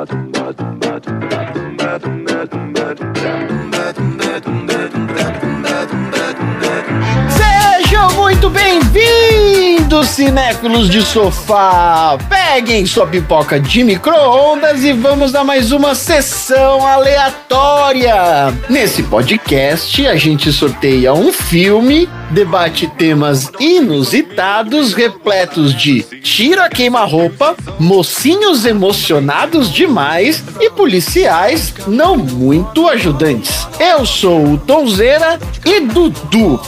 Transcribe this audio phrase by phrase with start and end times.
[0.00, 1.29] ba dum ba dum ba dum
[10.00, 12.16] bem-vindos, cinéfilos de sofá!
[12.28, 18.14] Peguem sua pipoca de micro-ondas e vamos a mais uma sessão aleatória!
[18.68, 28.64] Nesse podcast, a gente sorteia um filme, debate temas inusitados, repletos de tira queima-roupa, mocinhos
[28.64, 33.66] emocionados demais e policiais não muito ajudantes.
[33.78, 36.60] Eu sou o Tonzeira e Dudu.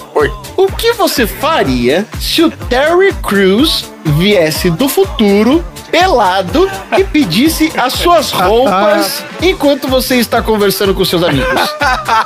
[0.57, 6.69] O que você faria se o Terry Crews viesse do futuro pelado
[6.99, 11.61] e pedisse as suas roupas enquanto você está conversando com seus amigos?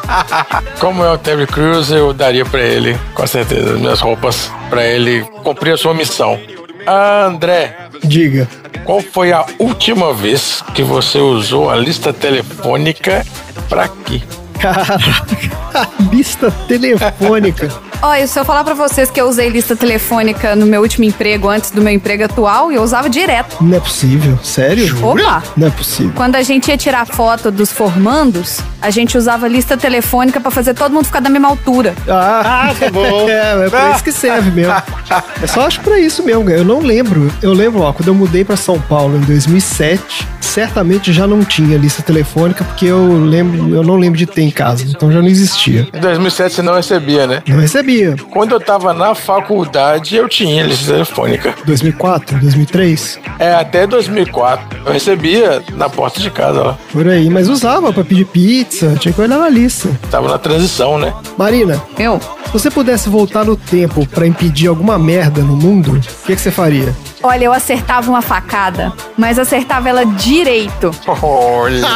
[0.78, 4.84] Como é o Terry Crews, eu daria pra ele, com certeza, as minhas roupas pra
[4.84, 6.38] ele cumprir a sua missão.
[6.86, 8.48] Ah, André, Diga.
[8.84, 13.26] qual foi a última vez que você usou a lista telefônica
[13.68, 14.22] pra quê?
[14.60, 17.68] Caraca, lista telefônica.
[18.02, 21.48] Olha, se eu falar pra vocês que eu usei lista telefônica no meu último emprego,
[21.48, 23.56] antes do meu emprego atual, eu usava direto.
[23.60, 24.38] Não é possível.
[24.42, 24.86] Sério?
[25.04, 25.42] Opa!
[25.56, 26.12] Não é possível.
[26.14, 30.74] Quando a gente ia tirar foto dos formandos, a gente usava lista telefônica pra fazer
[30.74, 31.94] todo mundo ficar da mesma altura.
[32.08, 33.26] Ah, tá bom.
[33.36, 34.72] É, é pra isso que serve mesmo.
[35.42, 36.48] É só acho pra isso mesmo.
[36.48, 37.30] Eu não lembro.
[37.42, 41.76] Eu lembro, ó, quando eu mudei pra São Paulo em 2007, certamente já não tinha
[41.76, 44.84] lista telefônica, porque eu lembro, eu não lembro de ter em casa.
[44.84, 45.88] Então já não existia.
[45.92, 47.42] Em 2007 você não recebia, né?
[47.48, 47.85] Não recebia.
[48.30, 51.54] Quando eu tava na faculdade, eu tinha lista telefônica.
[51.64, 54.78] 2004, 2003, É, até 2004.
[54.84, 56.74] Eu recebia na porta de casa, ó.
[56.92, 57.30] por aí.
[57.30, 59.88] Mas usava pra pedir pizza, tinha que olhar na lista.
[60.10, 61.12] Tava na transição, né?
[61.38, 62.20] Marina, Eu?
[62.46, 66.40] se você pudesse voltar no tempo pra impedir alguma merda no mundo, o que, que
[66.40, 66.94] você faria?
[67.22, 70.90] Olha, eu acertava uma facada, mas acertava ela direito.
[71.22, 71.86] Olha,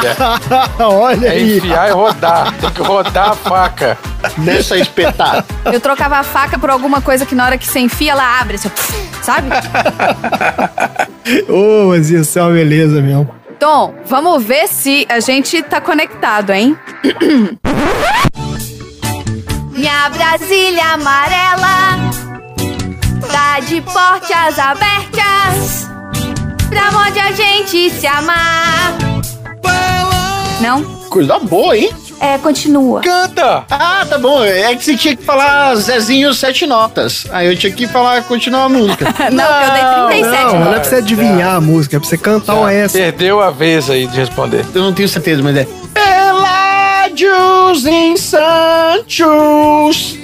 [0.80, 1.58] Olha é aí.
[1.58, 2.52] enfiar e rodar.
[2.58, 3.98] Tem que rodar a faca.
[4.38, 5.44] Nessa espetar.
[5.66, 8.56] Eu trocava a faca por alguma coisa que na hora que você enfia, ela abre,
[8.56, 8.70] assim,
[9.22, 9.48] sabe?
[11.48, 13.28] Ô, mas ia ser uma beleza mesmo.
[13.58, 16.76] Tom, vamos ver se a gente tá conectado, hein?
[19.72, 22.10] Minha Brasília amarela
[23.30, 24.58] tá de portas
[25.46, 25.88] abertas
[26.68, 28.96] pra onde a gente se amar.
[30.60, 30.84] Não?
[31.08, 31.90] Coisa boa, hein?
[32.20, 33.00] É, continua.
[33.00, 33.64] Canta!
[33.70, 34.44] Ah, tá bom.
[34.44, 37.26] É que você tinha que falar Zezinho sete notas.
[37.32, 39.06] Aí eu tinha que falar, continuar a música.
[39.32, 40.80] Não, porque eu dei 37 Não, não é notas.
[40.80, 42.92] pra você adivinhar a música, é pra você cantar o S.
[42.96, 44.66] Perdeu a vez aí de responder.
[44.74, 45.66] Eu não tenho certeza, mas é.
[45.94, 50.18] Peládios em Santos.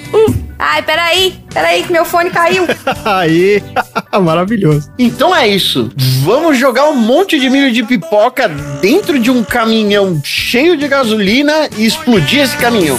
[0.59, 2.65] Ai, peraí, peraí, que meu fone caiu.
[3.05, 3.61] Aí,
[4.21, 4.91] maravilhoso.
[4.97, 5.91] Então é isso.
[6.23, 8.47] Vamos jogar um monte de milho de pipoca
[8.81, 12.97] dentro de um caminhão cheio de gasolina e explodir esse caminhão.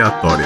[0.00, 0.45] Aleatória.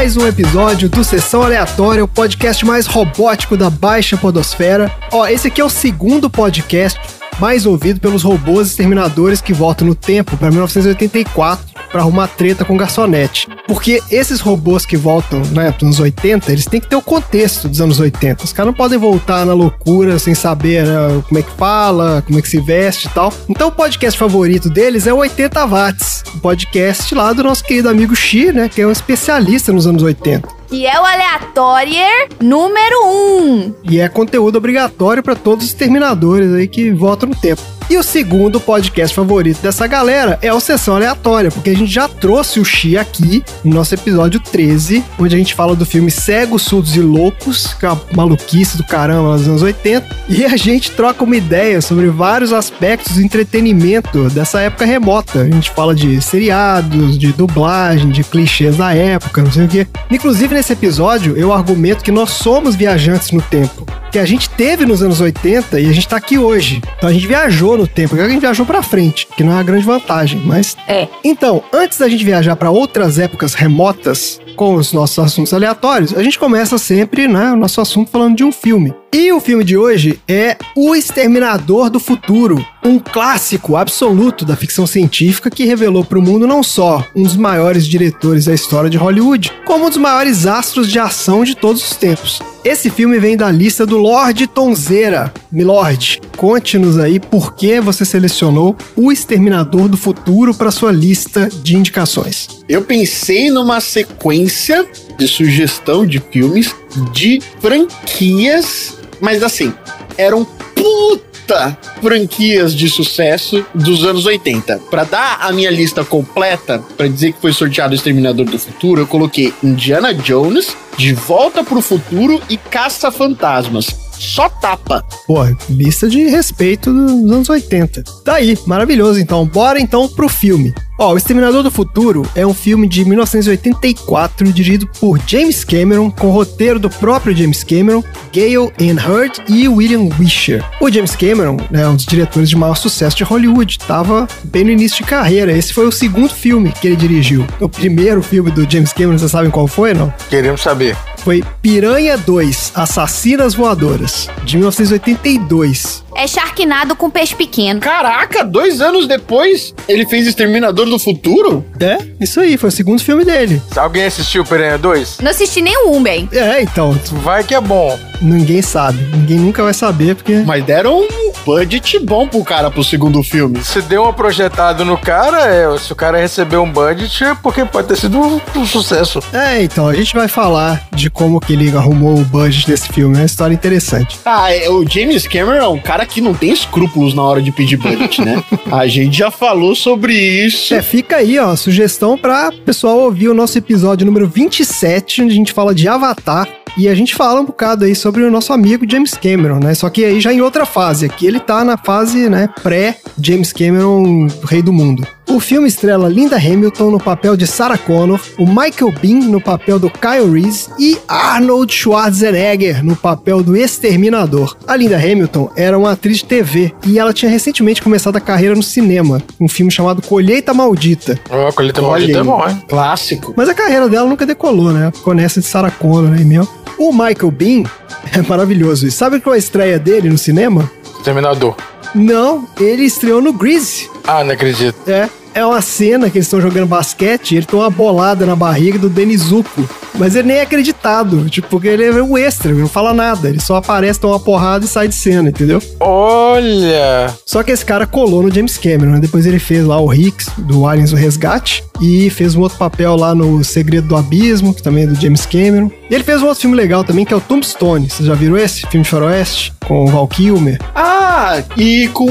[0.00, 4.90] Mais um episódio do Sessão Aleatória, o podcast mais robótico da Baixa Podosfera.
[5.12, 6.98] Ó, esse aqui é o segundo podcast
[7.38, 12.76] mais ouvido pelos robôs exterminadores que voltam no tempo para 1984 para arrumar treta com
[12.76, 13.48] garçonete.
[13.66, 17.68] Porque esses robôs que voltam, né, dos anos 80, eles têm que ter o contexto
[17.68, 18.44] dos anos 80.
[18.44, 22.38] Os caras não podem voltar na loucura sem saber né, como é que fala, como
[22.38, 23.32] é que se veste e tal.
[23.48, 27.88] Então o podcast favorito deles é o 80 Watts, o podcast lá do nosso querido
[27.88, 30.60] amigo Xi, né, que é um especialista nos anos 80.
[30.72, 33.10] E é o Aleatórier número 1.
[33.42, 33.74] Um.
[33.82, 37.62] E é conteúdo obrigatório para todos os terminadores aí que votam no tempo.
[37.90, 42.06] E o segundo podcast favorito dessa galera é o Sessão Aleatória, porque a gente já
[42.06, 46.62] trouxe o Xi aqui no nosso episódio 13, onde a gente fala do filme Cegos,
[46.62, 50.92] Surdos e Loucos, que é uma maluquice do caramba nos anos 80, e a gente
[50.92, 55.40] troca uma ideia sobre vários aspectos do entretenimento dessa época remota.
[55.40, 59.84] A gente fala de seriados, de dublagem, de clichês da época, não sei o quê.
[60.08, 63.84] Inclusive, nesse episódio, eu argumento que nós somos viajantes no tempo.
[64.10, 66.82] Que a gente teve nos anos 80 e a gente tá aqui hoje.
[66.98, 69.62] Então a gente viajou no tempo, a gente viajou pra frente, que não é uma
[69.62, 71.06] grande vantagem, mas É.
[71.24, 76.22] então, antes da gente viajar para outras épocas remotas com os nossos assuntos aleatórios, a
[76.22, 78.92] gente começa sempre, né, o nosso assunto falando de um filme.
[79.12, 84.86] E o filme de hoje é O Exterminador do Futuro, um clássico absoluto da ficção
[84.86, 88.96] científica que revelou para o mundo não só um dos maiores diretores da história de
[88.96, 92.40] Hollywood, como um dos maiores astros de ação de todos os tempos.
[92.64, 95.34] Esse filme vem da lista do Lorde Tonzeira.
[95.50, 101.74] Milord, conte-nos aí por que você selecionou O Exterminador do Futuro para sua lista de
[101.76, 102.60] indicações.
[102.68, 104.86] Eu pensei numa sequência
[105.18, 106.72] de sugestão de filmes
[107.12, 109.72] de franquias, mas assim,
[110.16, 110.44] eram
[110.74, 114.78] puta franquias de sucesso dos anos 80.
[114.90, 119.02] Pra dar a minha lista completa, pra dizer que foi sorteado o Exterminador do Futuro,
[119.02, 123.88] eu coloquei Indiana Jones, De Volta pro Futuro e Caça Fantasmas.
[124.12, 125.02] Só tapa.
[125.26, 125.38] Pô,
[125.70, 128.04] lista de respeito dos anos 80.
[128.22, 129.46] Tá aí, maravilhoso então.
[129.46, 130.74] Bora então pro filme.
[131.02, 136.28] Ó, O Exterminador do Futuro é um filme de 1984 dirigido por James Cameron, com
[136.28, 140.62] roteiro do próprio James Cameron, Gale Ann Hurd e William Wisher.
[140.78, 144.72] O James Cameron é um dos diretores de maior sucesso de Hollywood, tava bem no
[144.72, 145.50] início de carreira.
[145.50, 147.46] Esse foi o segundo filme que ele dirigiu.
[147.58, 150.12] O primeiro filme do James Cameron, vocês sabem qual foi, não?
[150.28, 150.94] Queremos saber.
[151.24, 156.02] Foi Piranha 2, Assassinas Voadoras, de 1982.
[156.16, 157.80] É Sharknado com peixe pequeno.
[157.80, 161.64] Caraca, dois anos depois, ele fez Exterminador do Futuro?
[161.80, 163.60] É, isso aí, foi o segundo filme dele.
[163.76, 165.18] Alguém assistiu Piranha 2?
[165.22, 166.28] Não assisti nenhum, bem.
[166.32, 167.98] É, então, Vai que é bom.
[168.20, 168.98] ninguém sabe.
[169.14, 170.42] Ninguém nunca vai saber, porque.
[170.46, 173.62] Mas deram um budget bom pro cara pro segundo filme.
[173.64, 177.64] Se deu uma projetada no cara, é, se o cara recebeu um budget, é porque
[177.64, 179.20] pode ter sido um, um sucesso.
[179.32, 183.16] É, então, a gente vai falar de como que ele arrumou o budget desse filme.
[183.16, 184.18] É uma história interessante.
[184.24, 187.50] Ah, é, o James Cameron é um cara que não tem escrúpulos na hora de
[187.52, 188.42] pedir budget, né?
[188.70, 190.74] A gente já falou sobre isso.
[190.82, 195.52] Fica aí, ó, sugestão pra pessoal ouvir o nosso episódio número 27, onde a gente
[195.52, 196.48] fala de Avatar.
[196.76, 199.74] E a gente fala um bocado aí sobre o nosso amigo James Cameron, né?
[199.74, 201.06] Só que aí já em outra fase.
[201.06, 205.06] Aqui ele tá na fase, né, pré-James Cameron, rei do mundo.
[205.32, 209.78] O filme estrela Linda Hamilton no papel de Sarah Connor, o Michael Bean no papel
[209.78, 214.56] do Kyle Reese e Arnold Schwarzenegger no papel do Exterminador.
[214.66, 218.56] A Linda Hamilton era uma atriz de TV e ela tinha recentemente começado a carreira
[218.56, 221.18] no cinema, um filme chamado Colheita Maldita.
[221.30, 222.26] Ó, a colheita Olha maldita é aí.
[222.26, 222.62] bom, hein?
[222.68, 223.32] Clássico.
[223.36, 224.90] Mas a carreira dela nunca decolou, né?
[224.92, 226.48] Ficou nessa de Sarah Connor aí mesmo.
[226.76, 227.62] O Michael Bean
[228.12, 228.84] é maravilhoso.
[228.86, 230.68] E sabe qual é a estreia dele no cinema?
[231.04, 231.54] Terminador.
[231.94, 233.88] Não, ele estreou no Grease.
[234.06, 234.76] Ah, não acredito.
[234.88, 238.34] É, é uma cena que eles estão jogando basquete e ele tem uma bolada na
[238.36, 239.68] barriga do Denizuko.
[239.98, 243.28] Mas ele nem é acreditado, tipo, porque ele é um extra, ele não fala nada.
[243.28, 245.60] Ele só aparece, toma uma porrada e sai de cena, entendeu?
[245.78, 247.12] Olha!
[247.26, 249.00] Só que esse cara colou no James Cameron, né?
[249.00, 252.96] Depois ele fez lá o Hicks, do Aliens o Resgate, e fez um outro papel
[252.96, 255.70] lá no Segredo do Abismo, que também é do James Cameron.
[255.90, 257.90] E ele fez um outro filme legal também, que é o Tombstone.
[257.90, 258.62] Vocês já viram esse?
[258.68, 259.52] Filme de faroeste?
[259.66, 260.58] Com o Val Kilmer.
[260.74, 262.08] Ah, e com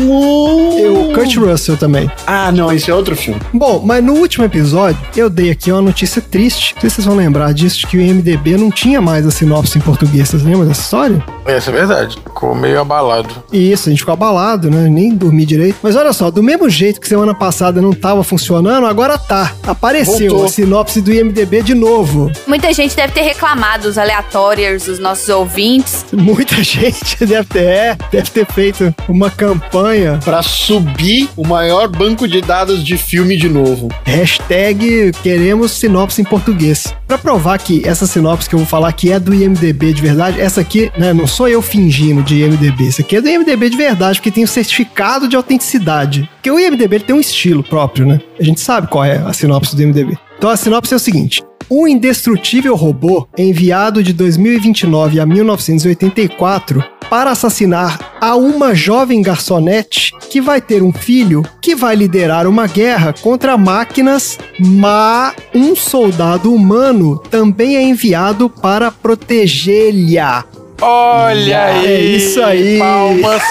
[0.78, 1.10] E o.
[1.10, 2.10] o Kurt Russell também.
[2.28, 3.40] Ah, não, esse é outro filme.
[3.54, 6.74] Bom, mas no último episódio, eu dei aqui uma notícia triste.
[6.76, 9.32] Não sei se vocês vão lembrar disso, de que o IMDB não tinha mais a
[9.32, 10.30] sinopse em português.
[10.30, 11.24] Vocês lembram dessa história?
[11.46, 12.16] Essa é verdade.
[12.24, 13.30] Ficou meio abalado.
[13.52, 14.88] Isso, a gente ficou abalado, né?
[14.90, 15.78] Nem dormi direito.
[15.82, 19.54] Mas olha só, do mesmo jeito que semana passada não tava funcionando, agora tá.
[19.66, 20.46] Apareceu Voltou.
[20.46, 22.32] a sinopse do IMDB de novo.
[22.48, 26.06] Muita gente deve ter reclamado, os aleatórios, os nossos ouvintes.
[26.12, 30.20] Muita gente deve ter, é, deve ter feito uma campanha.
[30.24, 33.90] Pra subir o maior banco de dados de filme de novo.
[34.06, 36.94] Hashtag queremos sinopse em português.
[37.08, 40.40] Pra provar que essa sinopse que eu vou falar que é do IMDB de verdade,
[40.40, 42.88] essa aqui, né, não sou eu fingindo de IMDB.
[42.88, 46.30] Isso aqui é do IMDB de verdade, porque tem o certificado de autenticidade.
[46.36, 48.22] Porque o IMDB tem um estilo próprio, né?
[48.40, 50.18] A gente sabe qual é a sinopse do IMDB.
[50.38, 57.32] Então a sinopse é o seguinte: um indestrutível robô enviado de 2029 a 1984 para
[57.32, 63.14] assassinar a uma jovem garçonete que vai ter um filho que vai liderar uma guerra
[63.14, 70.46] contra máquinas, mas um soldado humano também é enviado para protegê-la.
[70.82, 71.86] Olha aí!
[71.88, 72.80] É isso aí.
[72.80, 73.42] Palmas.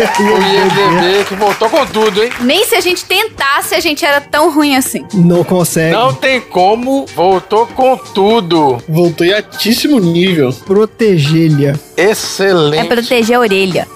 [0.00, 2.30] O IMDB que voltou com tudo, hein?
[2.40, 5.04] Nem se a gente tentasse, a gente era tão ruim assim.
[5.12, 8.82] Não consegue Não tem como, voltou com tudo.
[8.88, 10.52] Voltou em altíssimo nível.
[10.64, 11.74] protegê-la.
[11.96, 12.88] É Excelente.
[12.88, 13.86] proteger a orelha.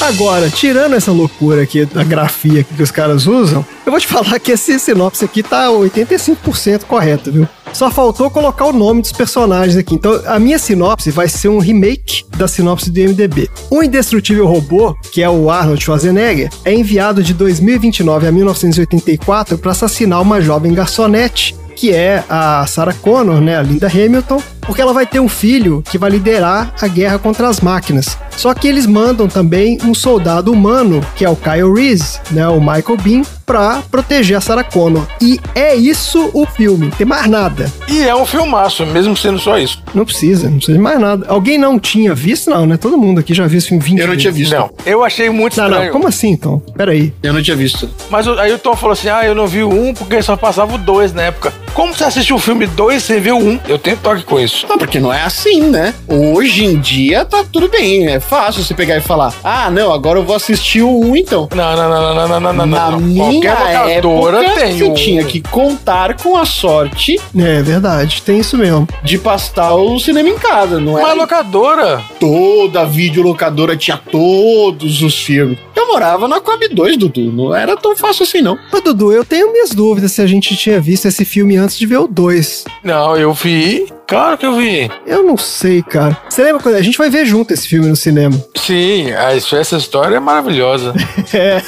[0.00, 4.38] Agora, tirando essa loucura aqui da grafia que os caras usam, eu vou te falar
[4.38, 7.48] que esse sinopse aqui tá 85% correto, viu?
[7.76, 9.96] Só faltou colocar o nome dos personagens aqui.
[9.96, 13.50] Então, a minha sinopse vai ser um remake da sinopse do IMDb.
[13.68, 19.72] O indestrutível robô, que é o Arnold Schwarzenegger, é enviado de 2029 a 1984 para
[19.72, 24.92] assassinar uma jovem garçonete que é a Sarah Connor, né, a Linda Hamilton, porque ela
[24.92, 28.18] vai ter um filho que vai liderar a guerra contra as máquinas.
[28.36, 32.60] Só que eles mandam também um soldado humano, que é o Kyle Reese, né, o
[32.60, 35.06] Michael Bean, pra proteger a Sarah Connor.
[35.22, 37.72] E é isso o filme, tem mais nada.
[37.88, 39.82] E é um filmaço, mesmo sendo só isso.
[39.94, 41.26] Não precisa, não precisa de mais nada.
[41.28, 42.50] Alguém não tinha visto?
[42.50, 42.76] Não, né?
[42.76, 44.52] Todo mundo aqui já viu esse filme 20 Eu não tinha visto.
[44.52, 45.86] Não, eu achei muito Não, estranho.
[45.86, 46.60] não, como assim então?
[46.76, 47.14] Peraí.
[47.22, 47.88] Eu não tinha visto.
[48.10, 50.74] Mas aí o Tom falou assim: ah, eu não vi o um porque só passava
[50.74, 51.52] o dois na época.
[51.72, 53.60] Como você assistiu o filme 2 sem ver o um?
[53.68, 54.55] Eu tenho toque com isso.
[54.68, 55.94] Não, porque não é assim, né?
[56.08, 58.06] Hoje em dia tá tudo bem.
[58.08, 61.48] É fácil você pegar e falar: ah, não, agora eu vou assistir o 1 então.
[61.54, 63.00] Não, não, não, não, não, não, não, Na não.
[63.00, 64.94] minha locadora época, tem você um.
[64.94, 68.86] tinha que contar com a sorte É verdade, tem isso mesmo.
[69.02, 71.14] de pastar o cinema em casa, não Uma é?
[71.14, 72.00] locadora.
[72.20, 75.58] Toda videolocadora tinha todos os filmes.
[75.74, 77.32] Eu morava na Coab 2, Dudu.
[77.32, 78.58] Não era tão fácil assim, não.
[78.72, 81.86] Ô, Dudu, eu tenho minhas dúvidas se a gente tinha visto esse filme antes de
[81.86, 82.64] ver o 2.
[82.82, 83.86] Não, eu vi.
[84.06, 84.90] Claro que eu vi.
[85.04, 86.16] Eu não sei, cara.
[86.28, 88.36] Você lembra quando a gente vai ver junto esse filme no cinema?
[88.54, 90.94] Sim, a- essa história é maravilhosa.
[91.34, 91.60] É,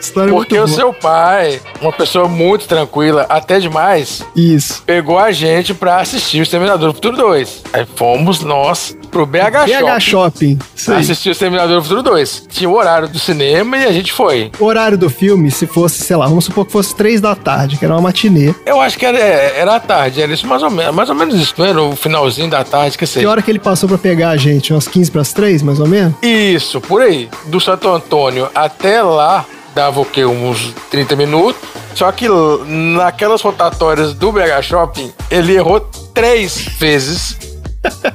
[0.00, 0.76] história Porque muito o boa.
[0.80, 4.82] seu pai, uma pessoa muito tranquila, até demais, Isso.
[4.84, 7.62] pegou a gente pra assistir o Exterminador do Futuro 2.
[7.72, 10.94] Aí fomos nós pro BH, BH Shopping Shopping.
[10.98, 12.46] Assistir o Exterminador do Futuro 2.
[12.50, 14.50] Tinha o horário do cinema e a gente foi.
[14.58, 17.76] O horário do filme, se fosse, sei lá, vamos supor que fosse três da tarde,
[17.78, 18.52] que era uma matinê.
[18.66, 21.14] Eu acho que era, é, era à tarde, era isso mais ou menos, mais ou
[21.14, 23.30] menos isso, era o finalzinho da tarde, que Que seja.
[23.30, 24.72] hora que ele passou pra pegar a gente?
[24.72, 26.14] Umas 15 pras 3, mais ou menos?
[26.20, 27.28] Isso, por aí.
[27.46, 29.44] Do Santo Antônio até lá,
[29.74, 30.24] dava o quê?
[30.24, 31.62] Uns 30 minutos.
[31.94, 32.26] Só que
[32.66, 35.78] naquelas rotatórias do BH Shopping, ele errou
[36.12, 37.36] três vezes.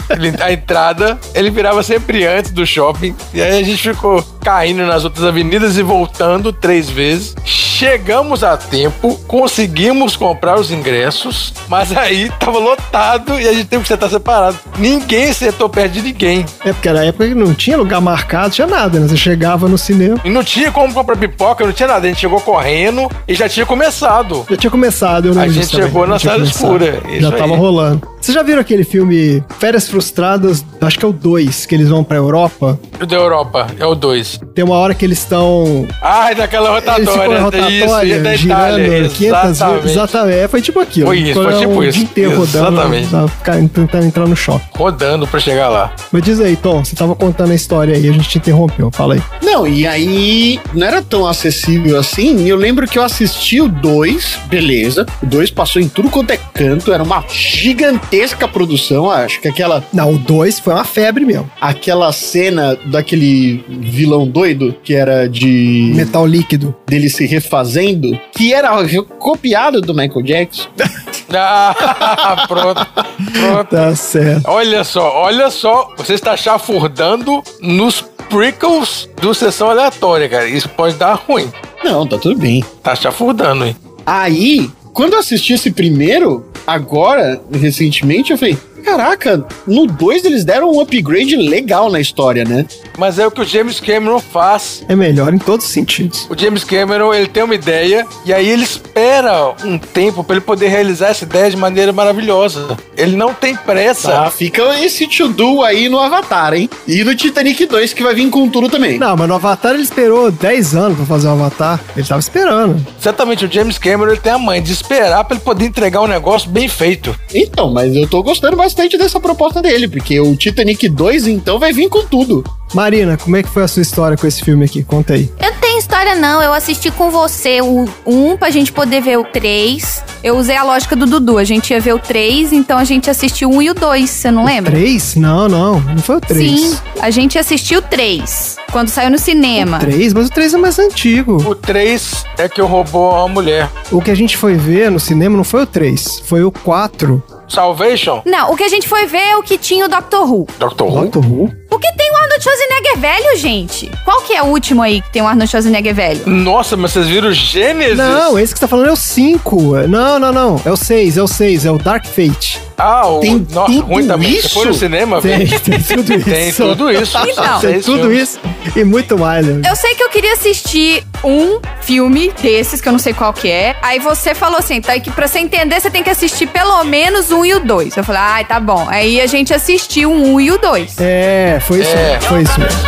[0.09, 3.15] Ele- a entrada, ele virava sempre antes do shopping.
[3.33, 7.35] E aí a gente ficou caindo nas outras avenidas e voltando três vezes.
[7.45, 13.83] Chegamos a tempo, conseguimos comprar os ingressos, mas aí tava lotado e a gente teve
[13.83, 14.57] que sentar separado.
[14.77, 16.45] Ninguém sentou perto de ninguém.
[16.65, 19.07] É porque era época que não tinha lugar marcado, tinha nada, né?
[19.07, 20.19] Você chegava no cinema.
[20.25, 22.05] E não tinha como comprar pipoca, não tinha nada.
[22.05, 24.45] A gente chegou correndo e já tinha começado.
[24.49, 25.87] Já tinha começado, eu lembro A gente disso também.
[25.87, 27.37] chegou na sala escura, Já aí.
[27.37, 28.01] tava rolando.
[28.19, 30.65] Vocês já viram aquele filme Férias Frustradas?
[30.81, 32.77] Acho que é o 2, que eles vão pra Europa.
[33.01, 34.28] O da Europa, é o 2.
[34.53, 35.87] Tem uma hora que eles estão.
[36.01, 37.33] Ai, daquela Eles ficam rotatória.
[37.37, 38.85] na rotatória, isso, e da Itália.
[38.85, 39.91] girando 500 vezes.
[39.91, 40.37] Exatamente.
[40.39, 41.07] É, Foi tipo aquilo.
[41.07, 41.91] Foi isso, foi tipo um isso.
[41.97, 42.95] dia inteiro rodando.
[42.95, 43.69] Exatamente.
[43.73, 44.65] tentando entrar no shopping.
[44.75, 45.93] Rodando pra chegar lá.
[46.11, 48.89] Mas diz aí, Tom, você tava contando a história aí, a gente te interrompeu.
[48.91, 49.21] Fala aí.
[49.43, 52.43] Não, e aí não era tão acessível assim.
[52.45, 55.05] E eu lembro que eu assisti o 2, beleza.
[55.21, 59.09] O 2 passou em tudo quanto é canto, era uma gigantesca produção.
[59.09, 61.49] Acho que aquela, Não, o 2 foi uma febre mesmo.
[61.61, 66.75] aquela cena daquele vilão doido que era de Metal líquido.
[66.87, 68.71] dele se refazendo, que era
[69.19, 70.67] copiado do Michael Jackson.
[71.31, 72.87] Ah, pronto.
[73.33, 73.69] Pronto.
[73.69, 74.49] Tá certo.
[74.49, 75.93] Olha só, olha só.
[75.95, 80.47] Você está chafurdando nos prequels do Sessão Aleatória, cara.
[80.47, 81.47] Isso pode dar ruim.
[81.83, 82.63] Não, tá tudo bem.
[82.81, 83.75] Tá chafurdando, hein?
[84.05, 88.57] Aí, quando eu assisti esse primeiro, agora, recentemente, eu falei:
[88.89, 92.65] caraca, no 2 eles deram um upgrade legal na história, né?
[92.97, 94.83] Mas é o que o James Cameron faz.
[94.87, 96.27] É melhor em todos os sentidos.
[96.29, 100.45] O James Cameron, ele tem uma ideia e aí ele espera um tempo para ele
[100.45, 102.77] poder realizar essa ideia de maneira maravilhosa.
[102.97, 104.11] Ele não tem pressa.
[104.11, 106.69] Tá, fica esse to-do aí no Avatar, hein?
[106.87, 108.97] E no Titanic 2, que vai vir com tudo também.
[108.97, 111.79] Não, mas no Avatar ele esperou 10 anos pra fazer o Avatar.
[111.95, 112.85] Ele tava esperando.
[112.99, 116.07] Exatamente, o James Cameron ele tem a mãe de esperar para ele poder entregar um
[116.07, 117.15] negócio bem feito.
[117.33, 121.73] Então, mas eu tô gostando bastante dessa proposta dele, porque o Titanic 2, então, vai
[121.73, 122.43] vir com tudo.
[122.73, 124.83] Marina, como é que foi a sua história com esse filme aqui?
[124.83, 125.31] Conta aí.
[125.39, 126.41] Eu não tenho história, não.
[126.41, 130.03] Eu assisti com você o 1 pra gente poder ver o 3.
[130.23, 131.37] Eu usei a lógica do Dudu.
[131.37, 134.09] A gente ia ver o 3, então a gente assistiu o 1 e o 2.
[134.09, 134.71] Você não lembra?
[134.71, 135.15] 3?
[135.15, 135.79] Não, não.
[135.79, 136.59] Não foi o 3.
[136.59, 139.79] Sim, a gente assistiu o 3 quando saiu no cinema.
[139.79, 141.37] 3, mas o 3 é mais antigo.
[141.49, 143.67] O 3 é que eu roubou uma mulher.
[143.91, 147.38] O que a gente foi ver no cinema não foi o 3, foi o 4.
[147.49, 148.21] Salvation?
[148.25, 150.47] Não, o que a gente foi ver é o que tinha o Doctor Who.
[150.57, 150.83] Dr.
[150.83, 151.01] Who?
[151.05, 151.58] Doctor Who?
[151.69, 153.91] Porque tem o Arnold Schwarzenegger velho, gente.
[154.03, 156.27] Qual que é o último aí que tem o Arnold Schwarzenegger velho?
[156.27, 157.97] Nossa, mas vocês viram Gênesis?
[157.97, 159.87] Não, esse que você tá falando é o 5.
[159.87, 160.61] Não, não, não.
[160.65, 162.59] É o 6, é o 6, é o Dark Fate.
[162.77, 163.19] Ah, o.
[163.19, 164.41] Tem Nossa, tudo ruim também.
[164.41, 164.79] Você foi no isso?
[164.79, 165.59] cinema, Tem, velho?
[165.59, 166.29] tem tudo isso.
[166.29, 167.17] Tem tudo isso.
[167.27, 167.59] Então.
[167.59, 168.39] Tem tudo isso
[168.75, 169.69] e muito mais, né?
[169.69, 173.49] Eu sei que eu queria assistir um filme desses, que eu não sei qual que
[173.49, 173.75] é.
[173.81, 177.31] Aí você falou assim, tá, que pra você entender, você tem que assistir pelo menos
[177.31, 177.97] um e o dois.
[177.97, 178.87] Eu falei, ai, tá bom.
[178.89, 180.95] Aí a gente assistiu um e o dois.
[180.99, 182.13] É, foi isso, É.
[182.13, 182.79] mesmo, foi isso mesmo.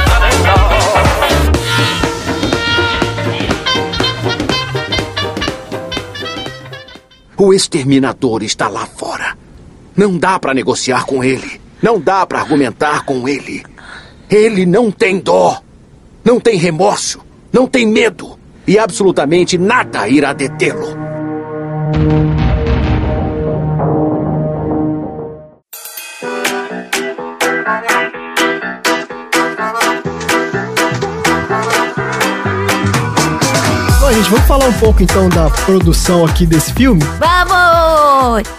[7.37, 9.35] O exterminador está lá fora.
[9.95, 11.59] Não dá para negociar com ele.
[11.81, 13.63] Não dá para argumentar com ele.
[14.29, 15.61] Ele não tem dó.
[16.23, 17.19] Não tem remorso.
[17.51, 18.37] Não tem medo.
[18.67, 20.95] E absolutamente nada irá detê-lo.
[34.31, 37.03] Vamos falar um pouco então da produção aqui desse filme.
[37.19, 37.70] Vamos!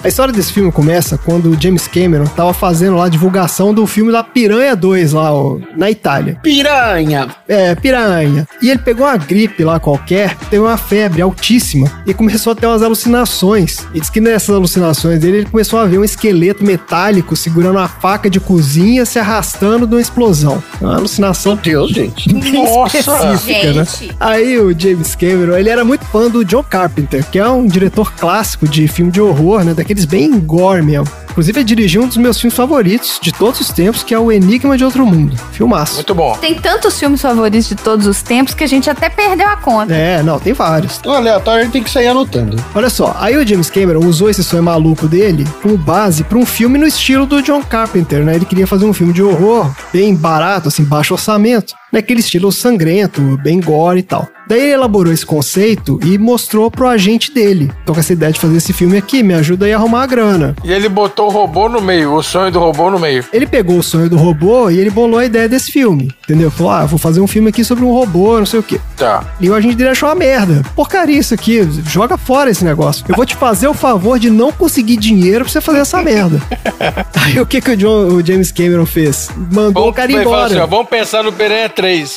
[0.02, 3.86] A história desse filme começa quando o James Cameron tava fazendo lá a divulgação do
[3.86, 6.38] filme da Piranha 2 lá, ó, na Itália.
[6.42, 7.28] Piranha!
[7.46, 8.46] É, piranha.
[8.60, 12.66] E ele pegou uma gripe lá qualquer, teve uma febre altíssima e começou a ter
[12.66, 13.86] umas alucinações.
[13.94, 17.88] E diz que nessas alucinações dele, ele começou a ver um esqueleto metálico segurando uma
[17.88, 20.62] faca de cozinha se arrastando de uma explosão.
[20.80, 22.32] É Uma alucinação Deus, gente.
[22.52, 23.32] Nossa!
[23.72, 23.84] né?
[23.84, 24.16] Gente.
[24.18, 28.12] Aí o James Cameron, ele era muito fã do John Carpenter, que é um diretor
[28.14, 29.74] clássico de filme de horror, né?
[29.74, 31.06] Daqueles bem gore mesmo.
[31.32, 34.30] Inclusive, ele dirigiu um dos meus filmes favoritos de todos os tempos, que é o
[34.30, 35.36] Enigma de Outro Mundo.
[35.52, 35.96] Filmaço.
[35.96, 36.36] Muito bom.
[36.36, 39.94] Tem tantos filmes favoritos de todos os tempos que a gente até perdeu a conta.
[39.94, 41.00] É, não, tem vários.
[41.04, 42.62] O aleatório tem que sair anotando.
[42.74, 46.46] Olha só, aí o James Cameron usou esse sonho maluco dele como base para um
[46.46, 48.34] filme no estilo do John Carpenter, né?
[48.34, 53.38] Ele queria fazer um filme de horror bem barato, assim, baixo orçamento, naquele estilo sangrento,
[53.42, 54.28] bem gore e tal.
[54.48, 57.70] Daí ele elaborou esse conceito e mostrou pro agente dele.
[57.86, 60.06] Tô com essa ideia de fazer esse filme aqui, me ajuda aí a arrumar a
[60.06, 60.54] grana.
[60.64, 63.24] E ele botou o robô no meio, o sonho do robô no meio.
[63.32, 66.50] Ele pegou o sonho do robô e ele bolou a ideia desse filme, entendeu?
[66.50, 68.80] Falou, ah, vou fazer um filme aqui sobre um robô, não sei o quê.
[68.96, 69.24] Tá.
[69.40, 70.62] E o agente dele achou uma merda.
[70.74, 71.66] Porcaria isso aqui.
[71.86, 73.04] Joga fora esse negócio.
[73.08, 76.40] Eu vou te fazer o favor de não conseguir dinheiro pra você fazer essa merda.
[77.24, 79.30] Aí o que, que o, John- o James Cameron fez?
[79.52, 80.66] Mandou o cara falou assim, ó, embora.
[80.66, 82.16] vamos pensar no Piranha 3.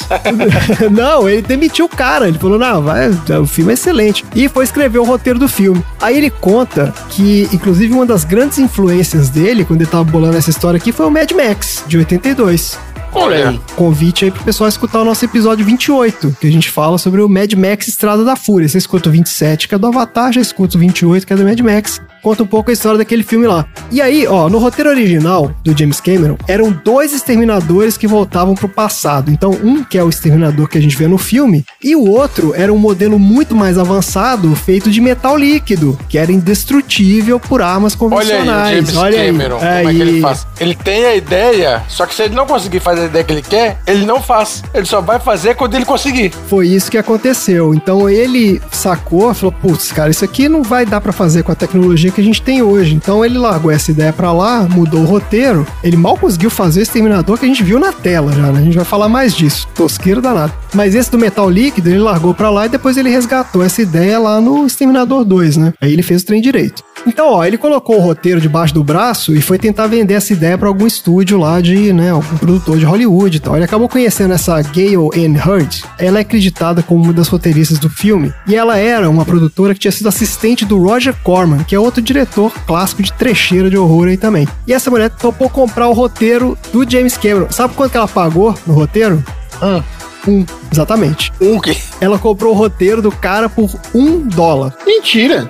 [0.92, 2.28] não, ele demitiu o cara.
[2.28, 3.10] Ele falou: não, vai,
[3.42, 4.26] o filme é excelente.
[4.36, 5.84] E foi escrever o roteiro do filme.
[6.02, 8.58] Aí ele conta que, inclusive, uma das grandes
[8.96, 12.80] influências dele, quando ele tava bolando essa história aqui, foi o Mad Max, de 82.
[13.12, 13.62] Olha aí.
[13.76, 17.30] Convite aí pro pessoal escutar o nosso episódio 28, que a gente fala sobre o
[17.30, 18.68] Mad Max Estrada da Fúria.
[18.68, 21.44] Você escuta o 27, que é do Avatar, já escuta o 28, que é do
[21.44, 22.02] Mad Max.
[22.26, 23.68] Conta um pouco a história daquele filme lá.
[23.92, 28.68] E aí, ó, no roteiro original do James Cameron, eram dois exterminadores que voltavam pro
[28.68, 29.30] passado.
[29.30, 32.56] Então, um que é o exterminador que a gente vê no filme, e o outro
[32.56, 37.96] era um modelo muito mais avançado, feito de metal líquido, que era indestrutível por armas
[37.96, 38.90] Olha aí, o convencionais.
[38.90, 40.48] James Cameron, como é que ele faz?
[40.60, 43.44] Ele tem a ideia, só que se ele não conseguir fazer a ideia que ele
[43.44, 44.64] quer, ele não faz.
[44.74, 46.34] Ele só vai fazer quando ele conseguir.
[46.48, 47.76] Foi isso que aconteceu.
[47.76, 51.56] Então ele sacou, falou: putz, cara, isso aqui não vai dar pra fazer com a
[51.56, 52.96] tecnologia que a gente tem hoje.
[52.96, 55.68] Então ele largou essa ideia pra lá, mudou o roteiro.
[55.84, 58.60] Ele mal conseguiu fazer o exterminador que a gente viu na tela já, né?
[58.60, 59.68] A gente vai falar mais disso.
[59.76, 60.54] Tosqueiro danado.
[60.74, 64.18] Mas esse do metal líquido, ele largou pra lá e depois ele resgatou essa ideia
[64.18, 65.74] lá no Exterminador 2, né?
[65.82, 66.84] Aí ele fez o trem direito.
[67.08, 70.58] Então, ó, ele colocou o roteiro debaixo do braço e foi tentar vender essa ideia
[70.58, 73.56] pra algum estúdio lá de, né, algum produtor de Hollywood e tal.
[73.56, 75.84] Ele acabou conhecendo essa Gail Ann Hurd.
[76.00, 79.80] Ela é acreditada como uma das roteiristas do filme e ela era uma produtora que
[79.80, 84.08] tinha sido assistente do Roger Corman, que é outro diretor clássico de trecheira de horror
[84.08, 84.48] aí também.
[84.68, 87.52] E essa mulher topou comprar o roteiro do James Cameron.
[87.52, 89.24] Sabe quanto que ela pagou no roteiro?
[89.62, 89.84] Hum.
[90.28, 91.32] Um, exatamente.
[91.42, 91.76] Um que.
[92.02, 94.74] Ela comprou o roteiro do cara por um dólar.
[94.86, 95.50] Mentira.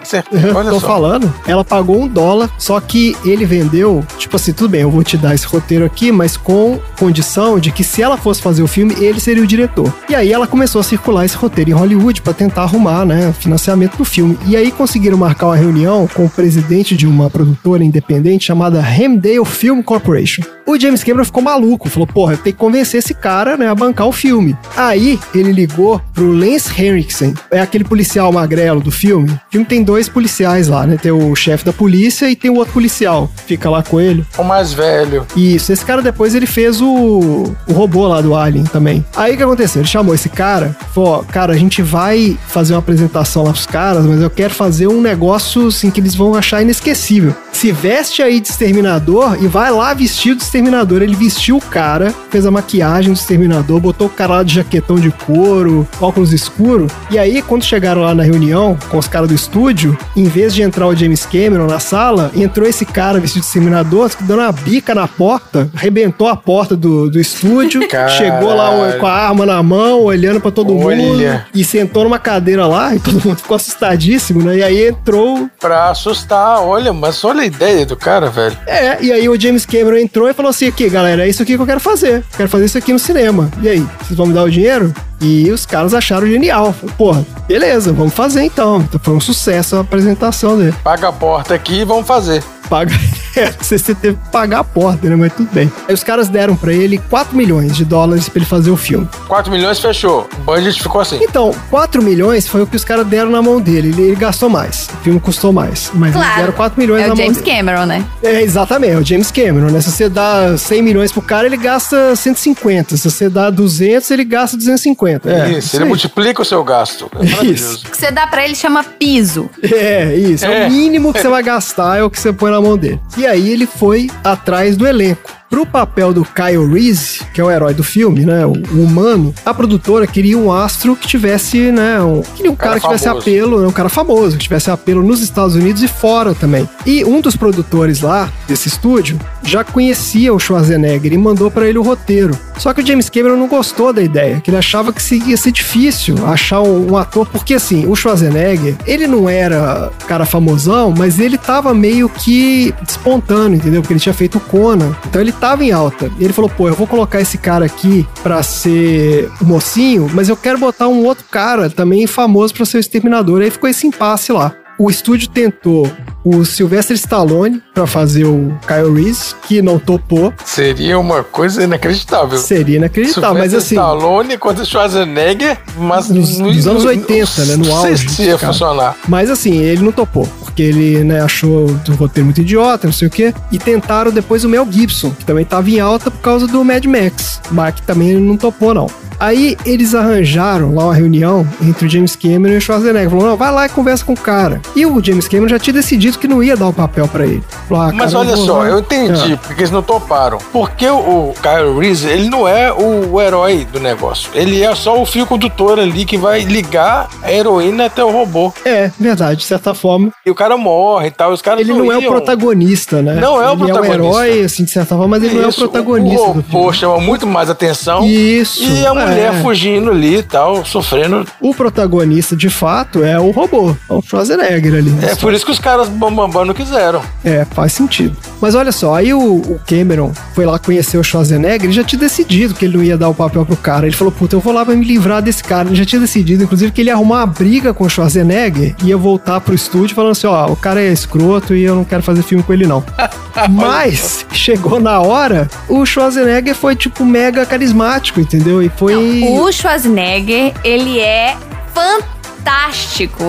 [0.56, 0.88] Olha Tô só.
[0.88, 1.34] falando.
[1.48, 5.18] Ela pagou um dólar, só que ele vendeu, tipo assim, tudo bem, eu vou te
[5.18, 8.96] dar esse roteiro aqui, mas com condição de que se ela fosse fazer o filme,
[9.00, 9.92] ele seria o diretor.
[10.10, 13.98] E aí ela começou a circular esse roteiro em Hollywood pra tentar arrumar, né, financiamento
[13.98, 14.38] do filme.
[14.46, 19.46] E aí conseguiram marcar uma reunião com o presidente de uma produtora independente chamada Hamdale
[19.46, 20.44] Film Corporation.
[20.68, 23.76] O James Cameron ficou maluco, falou: "Porra, eu tenho que convencer esse cara, né, a
[23.76, 24.56] bancar o filme".
[24.76, 29.30] Aí ele ligou pro Lance Henriksen, é aquele policial magrelo do filme.
[29.30, 30.98] O filme tem dois policiais lá, né?
[31.02, 33.30] Tem o chefe da polícia e tem o outro policial.
[33.46, 34.26] Fica lá com ele.
[34.38, 35.26] O mais velho.
[35.36, 39.06] Isso, esse cara depois ele fez o, o robô lá do Alien também.
[39.16, 39.82] Aí o que aconteceu?
[39.82, 44.06] Ele chamou esse cara, falou: cara, a gente vai fazer uma apresentação lá pros caras,
[44.06, 47.36] mas eu quero fazer um negócio assim que eles vão achar inesquecível.
[47.52, 51.02] Se veste aí de exterminador e vai lá vestido de exterminador.
[51.02, 54.95] Ele vestiu o cara, fez a maquiagem do exterminador, botou o cara lá de jaquetão
[55.00, 56.88] de couro, óculos escuro.
[57.10, 60.62] E aí, quando chegaram lá na reunião com os caras do estúdio, em vez de
[60.62, 64.94] entrar o James Cameron na sala, entrou esse cara vestido de exterminador, dando uma bica
[64.96, 68.12] na porta, arrebentou a porta do, do estúdio, Caralho.
[68.18, 70.96] chegou lá com a arma na mão, olhando pra todo Olha.
[70.98, 74.58] mundo, e sentou numa cadeira lá, e todo mundo ficou assustadíssimo, né?
[74.58, 78.58] E aí entrou Pra assustar, olha, mas olha a ideia do cara, velho.
[78.68, 81.56] é, e aí o James Cameron entrou e falou assim: aqui, galera, é isso aqui
[81.56, 82.24] que eu quero fazer.
[82.36, 83.50] Quero fazer isso aqui no cinema.
[83.62, 84.85] E aí, vocês vão me dar o dinheiro?
[84.94, 85.15] true.
[85.22, 86.74] E os caras acharam genial.
[86.74, 88.82] Falei, Porra, beleza, vamos fazer então.
[88.82, 90.76] Então foi um sucesso a apresentação dele.
[90.84, 92.44] Paga a porta aqui e vamos fazer.
[92.70, 92.94] Paga.
[93.38, 95.16] É, você teve que pagar a porta, né?
[95.18, 95.70] Mas tudo bem.
[95.90, 99.10] Aí os caras deram pra ele 4 milhões de dólares pra ele fazer o filme.
[99.28, 100.26] 4 milhões fechou.
[100.40, 101.20] O budget ficou assim.
[101.22, 103.90] Então, 4 milhões foi o que os caras deram na mão dele.
[103.90, 104.88] Ele, ele gastou mais.
[104.88, 105.92] O filme custou mais.
[105.94, 106.54] Mas eles deram Claro.
[106.54, 107.58] 4 milhões É na o mão James dele.
[107.58, 108.06] Cameron, né?
[108.24, 109.82] É, exatamente, é o James Cameron, né?
[109.82, 112.96] Se você dá 100 milhões pro cara, ele gasta 150.
[112.96, 115.05] Se você dá 200, ele gasta 250.
[115.08, 115.90] É, isso, ele aí.
[115.90, 117.10] multiplica o seu gasto.
[117.20, 117.86] É maravilhoso.
[117.86, 119.50] O que você dá pra ele chama piso.
[119.62, 120.46] É, isso.
[120.46, 120.64] É.
[120.64, 120.68] É.
[120.68, 123.00] o mínimo que você vai gastar, é o que você põe na mão dele.
[123.18, 125.32] E aí ele foi atrás do elenco.
[125.56, 128.46] Pro papel do Kyle Reese, que é o herói do filme, né?
[128.46, 132.02] O, o humano, a produtora queria um astro que tivesse, né?
[132.02, 133.22] Um, queria um cara, Cara que tivesse famoso.
[133.22, 136.68] apelo, né, um cara famoso, que tivesse apelo nos Estados Unidos e fora também.
[136.86, 141.78] E um dos produtores lá, desse estúdio, já conhecia o Schwarzenegger e mandou pra ele
[141.78, 142.38] o roteiro.
[142.58, 145.52] Só que o James Cameron não gostou da ideia, que ele achava que ia ser
[145.54, 151.18] difícil achar um, um ator, porque assim, o Schwarzenegger, ele não era cara famosão, mas
[151.18, 153.82] ele tava meio que despontando, entendeu?
[153.82, 156.12] Porque ele tinha feito o Conan, então ele tava em alta.
[156.20, 160.30] E ele falou, pô, eu vou colocar esse cara aqui pra ser o mocinho, mas
[160.30, 163.42] eu quero botar um outro cara também famoso pra ser o exterminador.
[163.42, 164.56] Aí ficou esse impasse lá.
[164.78, 165.90] O estúdio tentou
[166.24, 170.34] o Sylvester Stallone pra fazer o Kyle Reese, que não topou.
[170.44, 172.38] Seria uma coisa inacreditável.
[172.40, 173.76] Seria inacreditável, mas Sylvester assim.
[173.76, 178.38] Stallone contra Schwarzenegger, mas Nos- nos anos 80, né, no não sei auge se ia
[178.38, 178.98] funcionar.
[179.08, 183.08] Mas assim, ele não topou, porque ele né, achou o roteiro muito idiota, não sei
[183.08, 183.34] o quê.
[183.52, 186.84] E tentaram depois o Mel Gibson, que também tava em alta por causa do Mad
[186.86, 188.88] Max, mas que também não topou, não.
[189.18, 193.10] Aí eles arranjaram lá uma reunião entre o James Cameron e o Schwarzenegger.
[193.10, 194.60] Falou, não, vai lá e conversa com o cara.
[194.76, 197.44] E o James Cameron já tinha decidido que não ia dar o papel pra ele.
[197.68, 199.38] Falou, ah, Mas cara, olha só, eu entendi Ah.
[199.38, 200.38] porque eles não toparam.
[200.52, 204.30] Porque o, Kyle Reese, ele não é o, herói do negócio.
[204.34, 208.54] Ele é só o fio condutor ali que vai ligar a heroína até o robô.
[208.64, 210.12] É, verdade, de certa forma.
[210.26, 211.32] E o cara morre e tal.
[211.32, 213.16] Os caras Ele não é o protagonista, né?
[213.16, 213.96] Não é o ele protagonista.
[213.96, 216.32] é o herói, assim, de certa forma, mas ele não é o Isso, protagonista O
[216.34, 218.06] robô chama muito mais atenção.
[218.06, 218.64] Isso.
[218.64, 219.42] E a mulher é.
[219.42, 221.26] fugindo ali e tal, sofrendo.
[221.42, 223.76] O protagonista, de fato, é o robô.
[223.90, 224.94] É o Schwarzenegger ali.
[225.04, 227.02] É por isso que os caras bambambam não quiseram.
[227.24, 228.16] É, faz sentido.
[228.42, 232.00] Mas olha só, aí o, o Cameron foi lá conhecer o Schwarzenegger, ele já tinha
[232.00, 233.86] decidido que ele não ia dar o papel pro cara.
[233.86, 235.68] Ele falou, puta, eu vou lá pra me livrar desse cara.
[235.68, 238.88] Ele já tinha decidido, inclusive, que ele ia arrumar uma briga com o Schwarzenegger e
[238.88, 242.04] ia voltar pro estúdio falando assim, ó, o cara é escroto e eu não quero
[242.04, 242.84] fazer filme com ele não.
[243.50, 248.62] Mas, chegou na hora, o Schwarzenegger foi, tipo, mega carismático, entendeu?
[248.62, 249.24] E foi...
[249.24, 251.36] O Schwarzenegger, ele é
[251.74, 252.15] fantástico,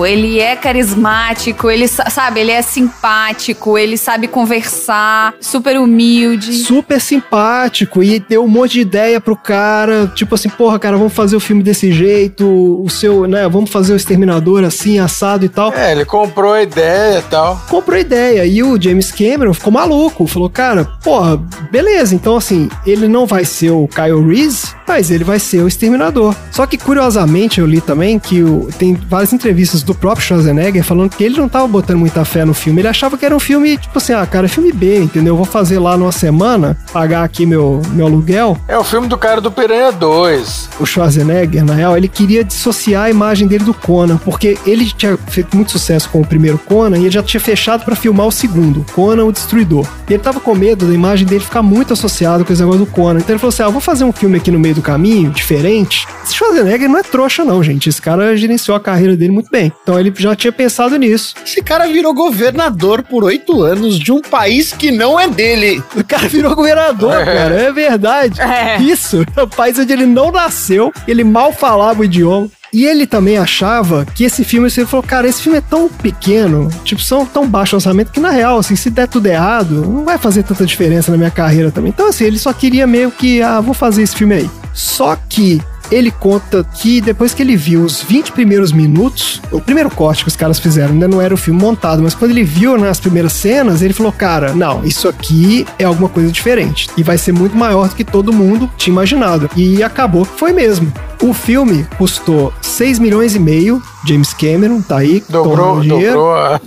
[0.05, 6.53] ele é carismático, ele sa- sabe, ele é simpático, ele sabe conversar, super humilde.
[6.53, 11.13] super simpático e deu um monte de ideia pro cara, tipo assim, porra, cara, vamos
[11.13, 15.49] fazer o filme desse jeito, o seu, né, vamos fazer o Exterminador assim, assado e
[15.49, 15.73] tal.
[15.73, 17.61] É, ele comprou a ideia e tal.
[17.69, 21.37] Comprou a ideia e o James Cameron ficou maluco, falou, cara, porra,
[21.71, 25.67] beleza, então assim, ele não vai ser o Kyle Reese, mas ele vai ser o
[25.67, 26.35] Exterminador.
[26.51, 31.15] Só que curiosamente eu li também que o- tem várias entrevistas do próprio Schwarzenegger falando
[31.15, 33.77] que ele não tava botando muita fé no filme, ele achava que era um filme,
[33.77, 35.33] tipo assim, ah, cara, é filme B, entendeu?
[35.33, 39.17] Eu vou fazer lá numa semana, pagar aqui meu, meu aluguel, É o filme do
[39.17, 40.69] cara do Piranha 2.
[40.79, 45.17] o Schwarzenegger, na real, ele queria dissociar a imagem dele do Conan, porque ele tinha
[45.27, 48.31] feito muito sucesso com o primeiro Conan e ele já tinha fechado pra filmar o
[48.31, 49.85] segundo, Conan o Destruidor.
[50.09, 52.91] E ele tava com medo da imagem dele ficar muito associada com esse negócio do
[52.91, 53.19] Conan.
[53.19, 56.07] Então ele falou assim: ah, vou fazer um filme aqui no meio do caminho, diferente.
[56.23, 57.89] Esse Schwarzenegger não é trouxa, não, gente.
[57.89, 59.71] Esse cara gerenciou a carreira dele muito bem.
[59.83, 61.35] Então ele já tinha pensado nisso.
[61.45, 65.83] Esse cara virou governador por oito anos de um país que não é dele.
[65.95, 67.25] O cara virou governador, É.
[67.25, 67.55] cara.
[67.55, 68.41] É verdade.
[68.41, 68.77] É.
[68.81, 69.25] Isso.
[69.35, 72.47] É o país onde ele não nasceu, ele mal falava o idioma.
[72.73, 76.67] E ele também achava que esse filme, ele falou, cara, esse filme é tão pequeno,
[76.83, 80.17] tipo, são tão baixo orçamento que na real, assim, se der tudo errado, não vai
[80.17, 81.89] fazer tanta diferença na minha carreira também.
[81.95, 84.49] Então, assim, ele só queria meio que, ah, vou fazer esse filme aí.
[84.73, 89.89] Só que ele conta que depois que ele viu os 20 primeiros minutos, o primeiro
[89.89, 92.77] corte que os caras fizeram ainda não era o filme montado, mas quando ele viu
[92.77, 96.89] nas primeiras cenas, ele falou: Cara, não, isso aqui é alguma coisa diferente.
[96.97, 99.49] E vai ser muito maior do que todo mundo tinha imaginado.
[99.55, 100.91] E acabou que foi mesmo.
[101.21, 103.81] O filme custou 6 milhões e meio.
[104.05, 105.23] James Cameron, tá aí.
[105.27, 106.13] Dobrou, dinheiro.
[106.13, 106.61] dobrou a...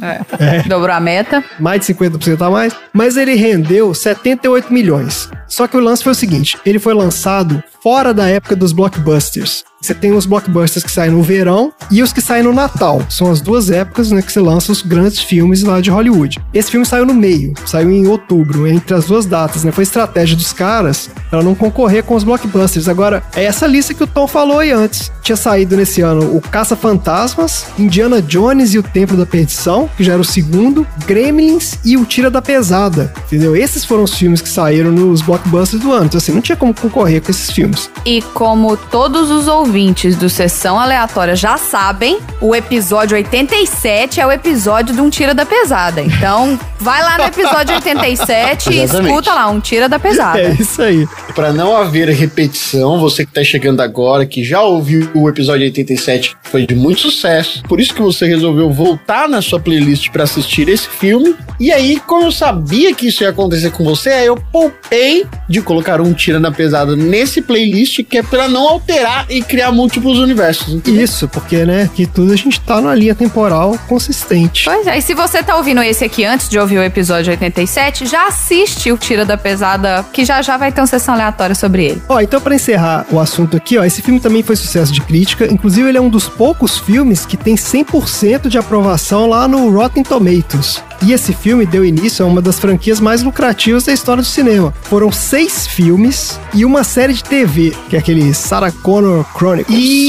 [0.69, 1.45] Dobrou a meta.
[1.59, 5.31] mais de 50% a mais, mas ele rendeu 78 milhões.
[5.51, 9.65] Só que o lance foi o seguinte: ele foi lançado fora da época dos blockbusters.
[9.83, 13.01] Você tem os blockbusters que saem no verão e os que saem no Natal.
[13.09, 16.39] São as duas épocas né, que você lança os grandes filmes lá de Hollywood.
[16.53, 19.73] Esse filme saiu no meio, saiu em outubro, entre as duas datas, né?
[19.73, 22.89] Foi estratégia dos caras para não concorrer com os blockbusters.
[22.89, 25.11] Agora, é essa lista que o Tom falou aí antes.
[25.23, 30.13] Tinha saído nesse ano o Caça-Fantasmas, Indiana Jones e o Templo da Perdição, que já
[30.13, 33.15] era o segundo, Gremlins e o Tira da Pesada.
[33.27, 33.57] Entendeu?
[33.57, 36.05] Esses foram os filmes que saíram nos blockbusters do ano.
[36.05, 37.89] Então, assim, não tinha como concorrer com esses filmes.
[38.05, 44.33] E como todos os ouvintes do Sessão Aleatória já sabem, o episódio 87 é o
[44.33, 46.03] episódio de um Tira da Pesada.
[46.03, 50.41] Então, vai lá no episódio 87 e escuta lá, um Tira da Pesada.
[50.41, 51.07] É isso aí.
[51.37, 56.31] Para não haver repetição, você que tá chegando agora, que já ouviu o episódio 87,
[56.31, 57.63] que foi de muito sucesso.
[57.69, 61.37] Por isso que você resolveu voltar na sua playlist para assistir esse filme.
[61.61, 65.63] E aí, como eu sabia que isso ia acontecer com você, aí eu poupei de
[65.63, 70.19] colocar um tira na pesada nesse playlist, que é para não alterar e criar múltiplos
[70.19, 70.75] universos.
[70.75, 71.03] entendeu?
[71.03, 74.65] Isso, porque, né, que tudo a gente tá numa linha temporal consistente.
[74.65, 78.07] Pois é, e se você tá ouvindo esse aqui antes de ouvir o episódio 87,
[78.07, 81.85] já assiste o Tira da Pesada, que já já vai ter uma sessão aleatória sobre
[81.85, 82.03] ele.
[82.09, 85.47] Ó, então pra encerrar o assunto aqui, ó, esse filme também foi sucesso de crítica,
[85.47, 90.03] inclusive ele é um dos poucos filmes que tem 100% de aprovação lá no Rotten
[90.03, 90.83] Tomatoes.
[91.03, 94.73] E esse filme deu início a uma das franquias mais lucrativas da história do cinema.
[94.83, 99.50] Foram seis filmes e uma série de TV, que é aquele Sarah Connor Chronicles.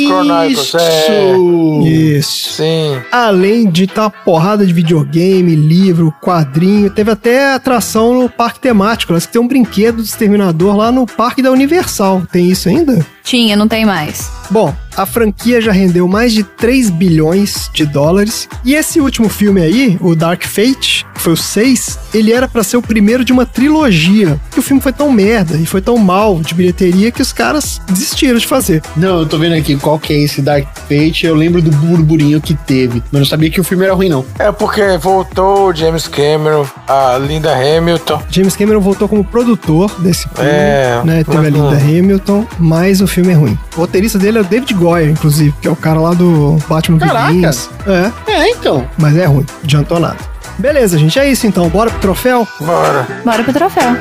[0.05, 1.87] Chronicles, Isso!
[1.87, 2.53] Isso.
[2.53, 3.01] Sim.
[3.11, 9.13] Além de estar porrada de videogame, livro, quadrinho, teve até atração no parque temático.
[9.13, 12.23] Que tem um brinquedo do Exterminador lá no parque da Universal.
[12.31, 13.05] Tem isso ainda?
[13.23, 14.29] Tinha, não tem mais.
[14.49, 18.49] Bom, a franquia já rendeu mais de 3 bilhões de dólares.
[18.65, 22.63] E esse último filme aí, o Dark Fate, que foi o 6, ele era pra
[22.63, 24.37] ser o primeiro de uma trilogia.
[24.55, 27.79] E o filme foi tão merda e foi tão mal de bilheteria que os caras
[27.89, 28.81] desistiram de fazer.
[28.97, 31.25] Não, eu tô vendo aqui qual que é esse Dark Fate.
[31.25, 33.01] Eu lembro do burburinho que teve.
[33.11, 34.25] Mas não sabia que o filme era ruim, não.
[34.37, 38.21] É porque voltou o James Cameron, a Linda Hamilton.
[38.29, 41.23] James Cameron voltou como produtor desse filme, É, né?
[41.23, 41.77] Teve a Linda.
[41.77, 43.57] Hamilton, mas o filme é ruim.
[43.75, 46.97] O roteirista dele é o David Goyer, inclusive, que é o cara lá do Batman
[46.97, 47.27] Caraca.
[47.27, 47.69] Begins.
[47.85, 48.87] É, É, então.
[48.97, 50.17] mas é ruim, adiantou nada.
[50.57, 51.67] Beleza, gente, é isso então.
[51.69, 52.47] Bora pro troféu?
[52.59, 53.07] Bora.
[53.25, 53.95] Bora pro troféu.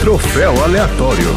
[0.00, 1.34] Troféu aleatório.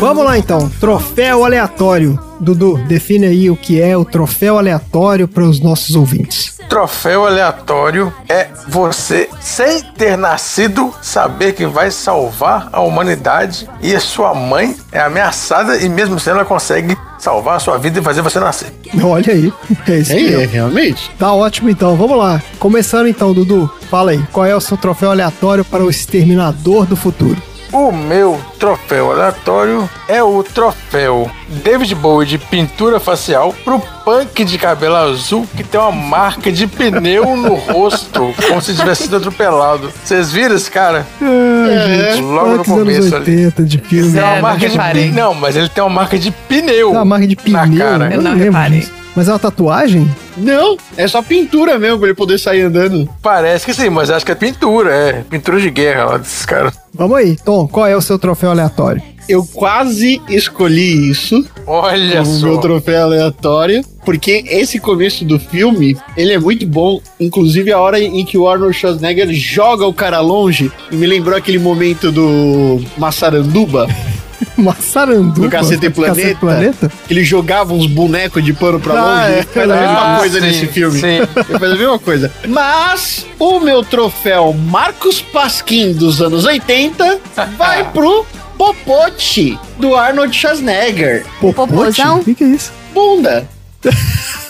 [0.00, 2.18] Vamos lá então, troféu aleatório.
[2.40, 6.58] Dudu, define aí o que é o troféu aleatório para os nossos ouvintes.
[6.70, 14.00] Troféu aleatório é você, sem ter nascido, saber que vai salvar a humanidade e a
[14.00, 18.22] sua mãe é ameaçada e mesmo assim ela consegue salvar a sua vida e fazer
[18.22, 18.72] você nascer.
[19.02, 19.52] Olha aí,
[19.86, 20.34] é isso É, aí.
[20.34, 21.10] é, realmente.
[21.18, 22.42] Tá ótimo então, vamos lá.
[22.58, 26.96] Começando então, Dudu, fala aí, qual é o seu troféu aleatório para o exterminador do
[26.96, 27.36] futuro?
[27.72, 31.30] O meu troféu aleatório é o troféu
[31.62, 33.80] David Bowie de pintura facial pro
[34.10, 39.04] punk de cabelo azul que tem uma marca de pneu no rosto, como se tivesse
[39.04, 39.92] sido atropelado.
[40.04, 41.06] Vocês viram esse cara?
[41.22, 43.46] Ah, gente, logo no começo ali.
[43.46, 44.12] 80 de filme.
[44.12, 45.08] Tem uma não marca de reparei.
[45.10, 45.24] pneu.
[45.24, 46.92] Não, mas ele tem uma marca de pneu.
[46.92, 47.78] Tá, marca de na pneu.
[47.78, 48.12] cara.
[48.12, 48.80] Eu não lembro reparei.
[48.80, 48.92] disso.
[49.14, 50.10] Mas é uma tatuagem?
[50.36, 53.08] Não, é só pintura mesmo pra ele poder sair andando.
[53.22, 55.24] Parece que sim, mas acho que é pintura, é.
[55.28, 56.74] Pintura de guerra lá desses caras.
[56.92, 59.02] Vamos aí, Tom, qual é o seu troféu aleatório?
[59.30, 62.46] Eu quase escolhi isso Olha como só.
[62.46, 68.00] meu troféu aleatório, porque esse começo do filme, ele é muito bom, inclusive a hora
[68.00, 72.80] em que o Arnold Schwarzenegger joga o cara longe, e me lembrou aquele momento do
[72.98, 73.86] Massaranduba,
[74.56, 75.46] Massaranduba?
[75.46, 76.92] do Cacete Planeta, Planeta?
[77.06, 79.38] que ele jogava uns bonecos de pano pra Ah, longe, é.
[79.38, 80.98] ele faz a mesma Ah, coisa sim, nesse filme.
[81.00, 81.06] sim.
[81.48, 82.32] Ele faz a mesma coisa.
[82.48, 87.20] Mas o meu troféu Marcos Pasquim dos anos 80
[87.56, 88.24] vai pro
[88.60, 91.24] Popote do Arnold Schwarzenegger.
[91.40, 91.72] Popote?
[91.72, 92.20] Popozão?
[92.20, 92.70] O que, que é isso?
[92.92, 93.48] Bunda.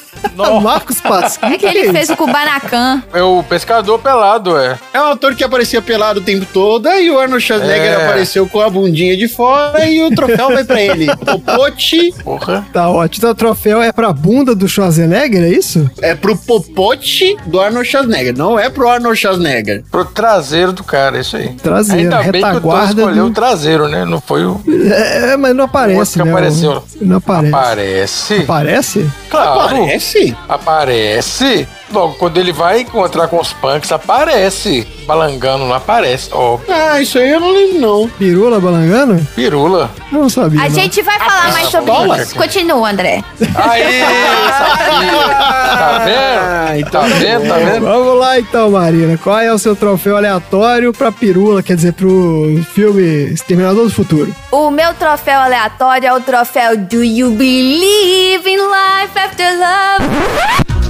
[0.63, 1.47] Marcos Pasquim.
[1.47, 3.03] É que ele fez o Kubanacan.
[3.13, 4.79] É o pescador pelado, é.
[4.93, 8.05] É um ator que aparecia pelado o tempo todo, e o Arnold Schwarzenegger É.
[8.07, 11.07] apareceu com a bundinha de fora e o troféu vai pra ele.
[11.25, 12.67] Popote Porra.
[12.73, 13.19] Tá ótimo.
[13.21, 15.91] Então o troféu é pra bunda do Schwarzenegger, é isso?
[16.01, 19.85] é pro popote do Arnold Schwarzenegger, não é pro Arnold Schwarzenegger.
[19.91, 21.49] Pro traseiro do cara, isso aí.
[21.55, 24.05] Traseiro, Ainda bem o retaguarda escolheu do- o traseiro, né?
[24.05, 24.61] Não foi o
[24.93, 26.31] É, mas não o outro aparece, que né?
[26.31, 26.85] apareceu.
[27.01, 27.55] Não aparece.
[27.55, 28.35] Aparece.
[28.43, 29.11] Aparece?
[29.31, 29.69] Claro.
[29.85, 30.10] Parece?
[30.49, 31.67] Aparece.
[31.93, 34.87] Logo, quando ele vai encontrar com os punks, aparece.
[35.07, 36.31] Balangando não aparece.
[36.33, 38.09] Ó, Ah, isso aí eu não lembro, não.
[38.11, 39.27] Pirula balangando?
[39.35, 39.91] pirula.
[40.13, 40.61] Eu não sabia.
[40.61, 40.71] A não.
[40.71, 42.23] gente vai falar mais sobre bola?
[42.23, 42.35] isso.
[42.37, 43.25] Continua, André.
[43.57, 44.01] Aí,
[44.59, 45.29] sabia.
[45.77, 46.41] Tá vendo?
[46.41, 47.49] Ah, então Tá vendo?
[47.49, 47.85] Tá vendo?
[47.87, 49.19] Vamos lá então, Marina.
[49.19, 54.33] Qual é o seu troféu aleatório pra Pirula, quer dizer, pro filme Exterminador do Futuro?
[54.53, 60.80] O meu troféu aleatório é o troféu Do You Believe in Life After Love?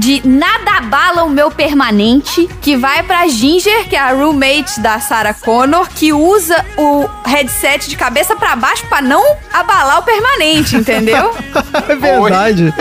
[0.00, 4.98] De Nada Abala o Meu Permanente, que vai pra Ginger, que é a roommate da
[4.98, 10.74] Sarah Connor, que usa o headset de cabeça pra baixo pra não abalar o permanente,
[10.76, 11.30] entendeu?
[11.88, 12.72] É verdade.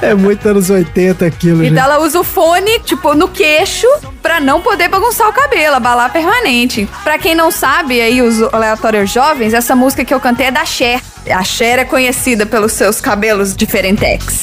[0.00, 1.78] é muito anos 80 aquilo, Então gente.
[1.78, 3.86] ela usa o fone, tipo, no queixo,
[4.22, 6.88] pra não poder bagunçar o cabelo, abalar permanente.
[7.04, 10.64] Pra quem não sabe, aí, os aleatórios jovens, essa música que eu cantei é da
[10.64, 11.00] Cher.
[11.30, 14.42] A Cher é conhecida pelos seus cabelos diferentex.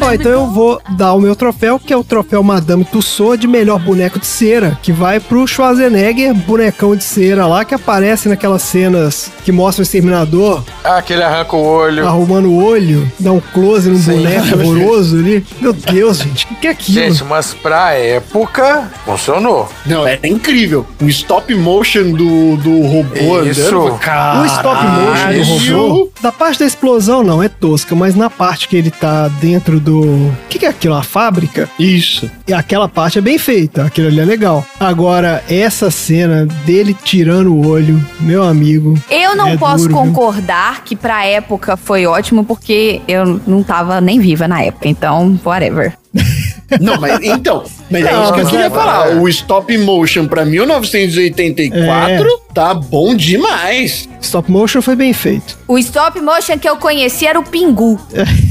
[0.00, 3.46] Ó, então eu vou dar o meu troféu, que é o troféu Madame Tussauds de
[3.46, 8.62] melhor boneco de cera, que vai pro Schwarzenegger, bonecão de cera lá, que aparece naquelas
[8.62, 12.06] cenas que mostra o exterminador Ah, que ele arranca o olho.
[12.06, 14.16] arrumando o olho, dá um close num Sim.
[14.16, 15.44] boneco horroroso ali.
[15.60, 16.98] Meu Deus, gente, o que é aquilo?
[17.00, 19.68] Gente, mas pra época, funcionou.
[19.86, 20.86] Não, era incrível.
[21.02, 23.60] O stop motion do, do robô Isso.
[23.76, 23.98] andando.
[23.98, 28.30] Cara, O stop motion do robô, da parte da explosão não, é tosca, mas na
[28.30, 29.89] parte que ele tá dentro do...
[29.90, 30.94] O que, que é aquilo?
[30.94, 31.68] A fábrica?
[31.78, 32.30] Isso.
[32.46, 34.64] E aquela parte é bem feita, aquilo ali é legal.
[34.78, 38.98] Agora, essa cena dele tirando o olho, meu amigo.
[39.10, 40.12] Eu não É posso duro, viu?
[40.12, 45.38] concordar que pra época foi ótimo, porque eu não tava nem viva na época, então,
[45.44, 45.92] whatever.
[46.80, 49.10] Não, mas então, mas é Não, isso que eu queria é- falar.
[49.10, 49.14] é.
[49.16, 54.08] O stop motion pra 1984 tá bom demais.
[54.20, 55.58] Stop motion foi bem feito.
[55.66, 57.98] O stop motion que eu conheci era o Pingu.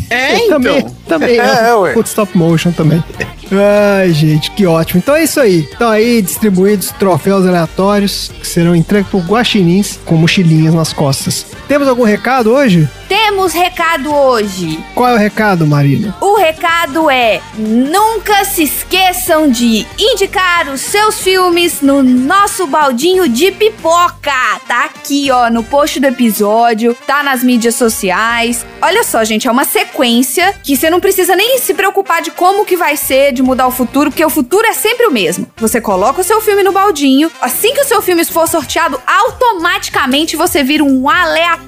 [0.09, 0.59] É, então.
[0.61, 1.93] Também, também É, é, ué.
[1.95, 3.03] um stop motion também.
[3.51, 4.99] Ai, gente, que ótimo.
[4.99, 5.67] Então é isso aí.
[5.73, 11.45] Então aí distribuídos troféus aleatórios que serão entregues por guaxinins com mochilinhas nas costas.
[11.69, 12.89] Temos algum recado hoje?
[13.07, 14.83] Temos recado hoje.
[14.95, 16.15] Qual é o recado, Marina?
[16.19, 23.51] O recado é: nunca se esqueçam de indicar os seus filmes no nosso baldinho de
[23.51, 24.31] pipoca.
[24.67, 28.65] Tá aqui, ó, no post do episódio, tá nas mídias sociais.
[28.81, 32.65] Olha só, gente, é uma sequência que você não precisa nem se preocupar de como
[32.65, 35.45] que vai ser, de mudar o futuro, porque o futuro é sempre o mesmo.
[35.57, 40.35] Você coloca o seu filme no baldinho, assim que o seu filme for sorteado, automaticamente
[40.35, 41.58] você vira um aleatório.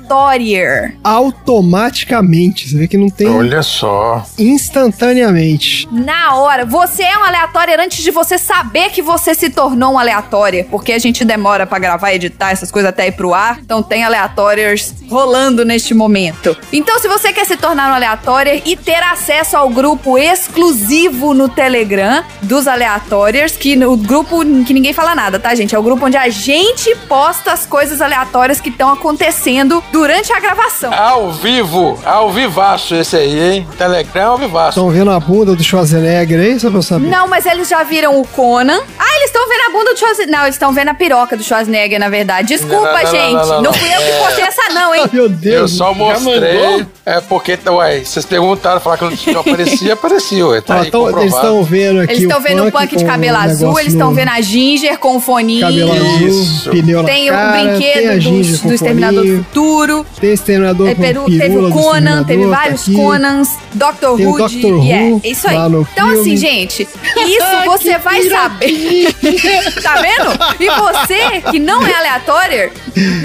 [1.03, 2.69] Automaticamente.
[2.69, 4.25] Você vê que não tem Olha só.
[4.37, 5.87] instantaneamente.
[5.91, 6.65] Na hora.
[6.65, 10.65] Você é um aleatório antes de você saber que você se tornou um aleatório.
[10.69, 13.59] Porque a gente demora pra gravar e editar essas coisas até ir pro ar.
[13.59, 16.55] Então tem aleatórios rolando neste momento.
[16.71, 21.49] Então, se você quer se tornar um aleatório e ter acesso ao grupo exclusivo no
[21.49, 25.75] Telegram dos aleatórios, que no grupo que ninguém fala nada, tá, gente?
[25.75, 30.39] É o grupo onde a gente posta as coisas aleatórias que estão acontecendo durante a
[30.39, 30.93] gravação.
[30.93, 33.67] Ao vivo, ao vivaço esse aí, hein?
[33.77, 34.69] Telegram ao vivaço.
[34.79, 37.07] Estão vendo a bunda do Schwarzenegger aí, só pra eu saber?
[37.07, 38.79] Não, mas eles já viram o Conan.
[38.99, 40.37] Ah, eles estão vendo a bunda do Schwarzenegger.
[40.37, 42.47] Não, eles estão vendo a piroca do Schwarzenegger, na verdade.
[42.49, 43.33] Desculpa, Não, não, não, gente.
[43.33, 43.73] não, não, não.
[43.73, 44.19] fui eu que É.
[44.19, 45.03] postei essa, não, hein?
[45.13, 45.71] Meu Eu Deus.
[45.77, 46.85] só mostrei.
[47.05, 50.61] É porque, ué, vocês perguntaram, falaram que não aparecia, aparecia, ué.
[50.61, 53.79] Tá aí então, eles estão vendo aqui Eles estão vendo o punk de cabelo azul,
[53.79, 55.61] eles estão no vendo a Ginger com o foninho.
[55.65, 60.05] Cabelo azul, pneu Tem na o a brinquedo Ginger do, Exterminador do foninho, Futuro.
[60.19, 62.91] Tem exterminador com peru- pirula teve o Conan, teve vários tá.
[62.91, 64.37] Conans, Doctor o Who.
[64.37, 64.47] Dr.
[64.49, 65.55] de- Who yeah, é isso aí.
[65.55, 66.19] Então, filme.
[66.19, 66.83] assim, gente,
[67.25, 69.13] isso você vai saber.
[69.81, 70.31] tá vendo?
[70.59, 72.71] E você, que não é aleatório,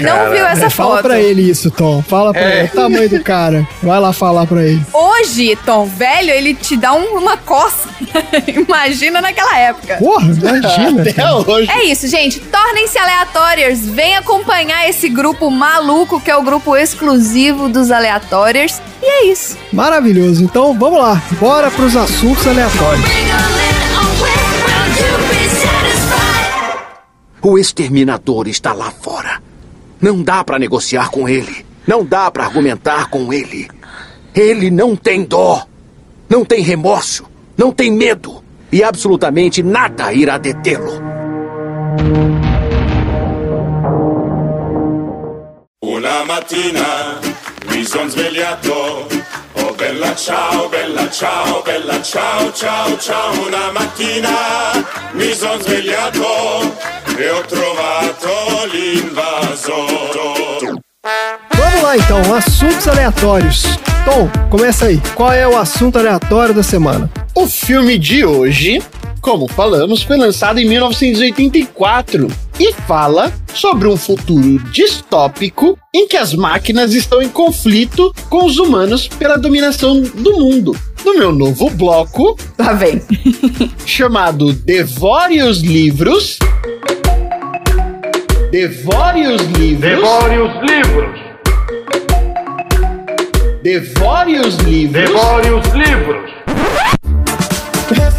[0.01, 1.01] não viu essa É, fala foto.
[1.03, 2.01] pra ele isso, Tom.
[2.01, 2.59] Fala pra É.
[2.59, 2.67] ele.
[2.67, 3.67] O tamanho do cara.
[3.83, 4.81] Vai lá falar pra ele.
[4.93, 5.85] Hoje, Tom.
[5.85, 7.89] Velho, ele te dá um- uma coça.
[8.47, 9.97] Imagina naquela época.
[9.97, 11.01] Porra, imagina.
[11.01, 11.69] Até hoje.
[11.71, 12.39] É isso, gente.
[12.39, 13.79] Tornem-se aleatórios.
[13.85, 18.81] Vem acompanhar esse grupo maluco que é o grupo exclusivo dos aleatórios.
[19.01, 19.57] E é isso.
[19.71, 20.43] Maravilhoso.
[20.43, 21.23] Então vamos lá.
[21.39, 23.05] Bora pros assuntos aleatórios.
[27.41, 29.41] O exterminador está lá fora.
[30.01, 31.65] Não dá pra negociar com ele.
[31.87, 33.69] Não dá pra argumentar com ele.
[34.35, 35.65] Ele não tem dó.
[36.29, 37.23] Não tem remorso.
[37.55, 38.43] Não tem medo.
[38.69, 40.91] E absolutamente nada irá detê-lo.
[46.27, 47.19] Mattina
[47.69, 49.07] mi son svegliato.
[49.53, 53.31] Oh bella ciao, bella ciao, bella ciao, ciao, ciao.
[53.47, 54.29] Una mattina
[55.13, 56.75] mi son svegliato
[57.17, 60.27] e ho trovato l'invasore.
[61.53, 63.63] Vamos lá então, assuntos aleatórios.
[64.03, 65.01] Tom, começa aí.
[65.15, 67.09] Qual é o assunto aleatório da semana?
[67.33, 68.81] O filme de hoje,
[69.27, 76.33] como falamos, foi lançado em 1984 e fala sobre um futuro distópico em que as
[76.33, 80.73] máquinas estão em conflito com os humanos pela dominação do mundo.
[81.03, 83.01] No meu novo bloco, Tá bem.
[83.85, 86.39] chamado Devore os Livros.
[88.49, 89.91] Devore os Livros.
[89.91, 91.19] Devore os livros.
[93.61, 94.93] Devore os Livros.
[94.93, 96.31] Devore os livros.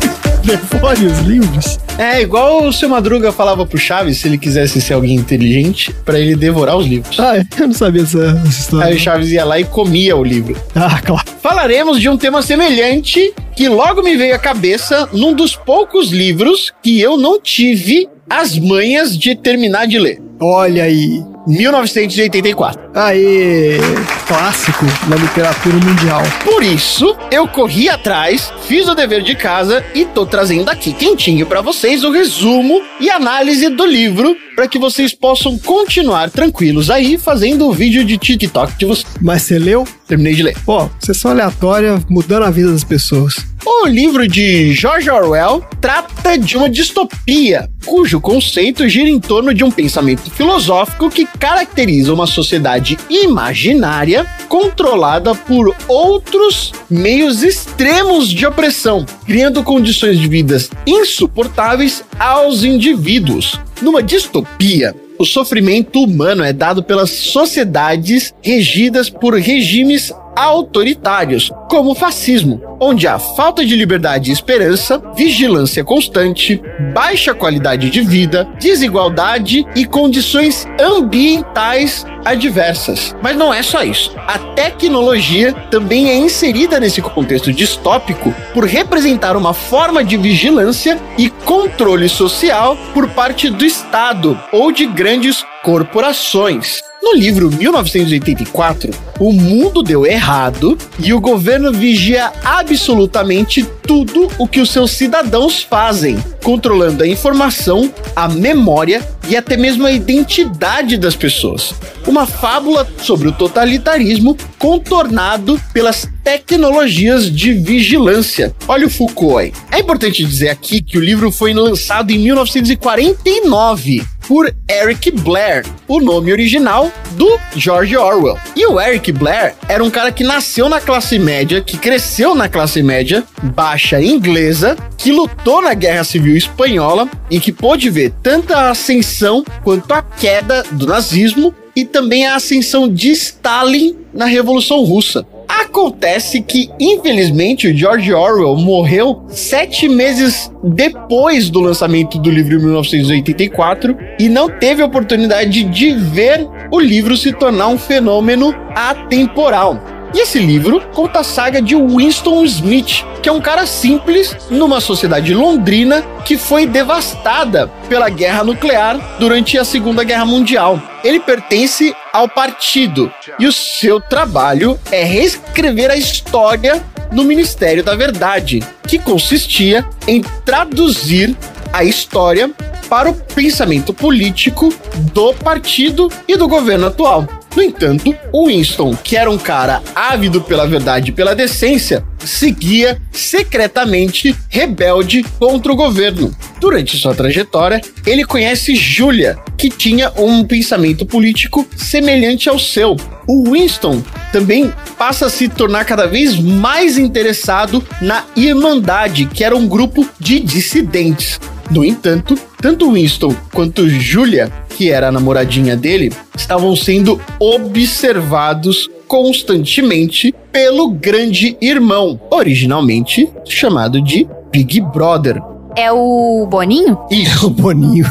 [0.49, 1.79] Devore os livros.
[1.99, 6.19] É igual o seu Madruga falava pro Chaves, se ele quisesse ser alguém inteligente, pra
[6.19, 7.21] ele devorar os livros.
[7.21, 8.97] Ah, eu não sabia essa, essa Aí história.
[8.97, 10.57] o Chaves ia lá e comia o livro.
[10.75, 11.25] Ah, claro.
[11.43, 16.73] Falaremos de um tema semelhante que logo me veio à cabeça num dos poucos livros
[16.83, 20.19] que eu não tive as manhas de terminar de ler.
[20.41, 21.23] Olha aí.
[21.47, 22.88] 1984.
[23.01, 23.79] Aê,
[24.27, 26.21] clássico na literatura mundial.
[26.45, 31.47] Por isso, eu corri atrás, fiz o dever de casa e tô trazendo aqui quentinho
[31.47, 37.17] pra vocês o resumo e análise do livro para que vocês possam continuar tranquilos aí
[37.17, 39.07] fazendo o vídeo de TikTok de vocês.
[39.23, 39.87] Mas você leu?
[40.09, 40.57] Terminei de ler.
[40.67, 43.37] Pô, sessão aleatória mudando a vida das pessoas.
[43.65, 49.63] O livro de George Orwell trata de uma distopia, cujo conceito gira em torno de
[49.63, 59.05] um pensamento filosófico que caracteriza uma sociedade imaginária controlada por outros meios extremos de opressão,
[59.27, 63.61] criando condições de vidas insuportáveis aos indivíduos.
[63.83, 71.95] Numa distopia, o sofrimento humano é dado pelas sociedades regidas por regimes autoritários, como o
[71.97, 76.63] fascismo, onde há falta de liberdade e esperança, vigilância constante,
[76.95, 83.17] baixa qualidade de vida, desigualdade e condições ambientais adversas.
[83.21, 84.13] Mas não é só isso.
[84.29, 91.29] A tecnologia também é inserida nesse contexto distópico por representar uma forma de vigilância e
[91.29, 96.88] controle social por parte do Estado ou de grandes corporações.
[97.01, 98.91] No livro 1984,
[99.21, 105.63] o mundo deu errado e o governo vigia absolutamente tudo o que os seus cidadãos
[105.63, 111.73] fazem, controlando a informação, a memória e até mesmo a identidade das pessoas.
[112.07, 118.55] Uma fábula sobre o totalitarismo contornado pelas tecnologias de vigilância.
[118.67, 119.53] Olha o Foucault aí.
[119.71, 125.99] É importante dizer aqui que o livro foi lançado em 1949 por Eric Blair, o
[125.99, 128.39] nome original do George Orwell.
[128.55, 132.47] E o Eric Blair era um cara que nasceu na classe média, que cresceu na
[132.47, 138.53] classe média baixa inglesa, que lutou na Guerra Civil Espanhola e que pôde ver tanto
[138.53, 144.85] a ascensão quanto a queda do nazismo e também a ascensão de Stalin na Revolução
[144.85, 145.25] Russa.
[145.61, 152.63] Acontece que, infelizmente, o George Orwell morreu sete meses depois do lançamento do livro em
[152.63, 159.98] 1984 e não teve a oportunidade de ver o livro se tornar um fenômeno atemporal.
[160.15, 164.81] E esse livro conta a saga de Winston Smith, que é um cara simples numa
[164.81, 170.81] sociedade londrina que foi devastada pela guerra nuclear durante a Segunda Guerra Mundial.
[171.05, 176.83] Ele pertence ao partido e o seu trabalho é reescrever a história
[177.13, 181.37] no Ministério da Verdade, que consistia em traduzir
[181.73, 182.51] a história
[182.89, 184.73] para o pensamento político
[185.13, 187.27] do partido e do governo atual.
[187.55, 193.01] No entanto, o Winston, que era um cara ávido pela verdade e pela decência, seguia
[193.11, 196.35] secretamente rebelde contra o governo.
[196.61, 202.97] Durante sua trajetória, ele conhece Julia, que tinha um pensamento político semelhante ao seu.
[203.27, 209.57] O Winston também passa a se tornar cada vez mais interessado na Irmandade, que era
[209.57, 211.41] um grupo de dissidentes.
[211.71, 220.33] No entanto, tanto Winston quanto Julia, que era a namoradinha dele, estavam sendo observados constantemente
[220.53, 225.43] pelo grande irmão, originalmente chamado de Big Brother.
[225.77, 226.99] É o Boninho?
[227.11, 228.05] Isso, O Boninho.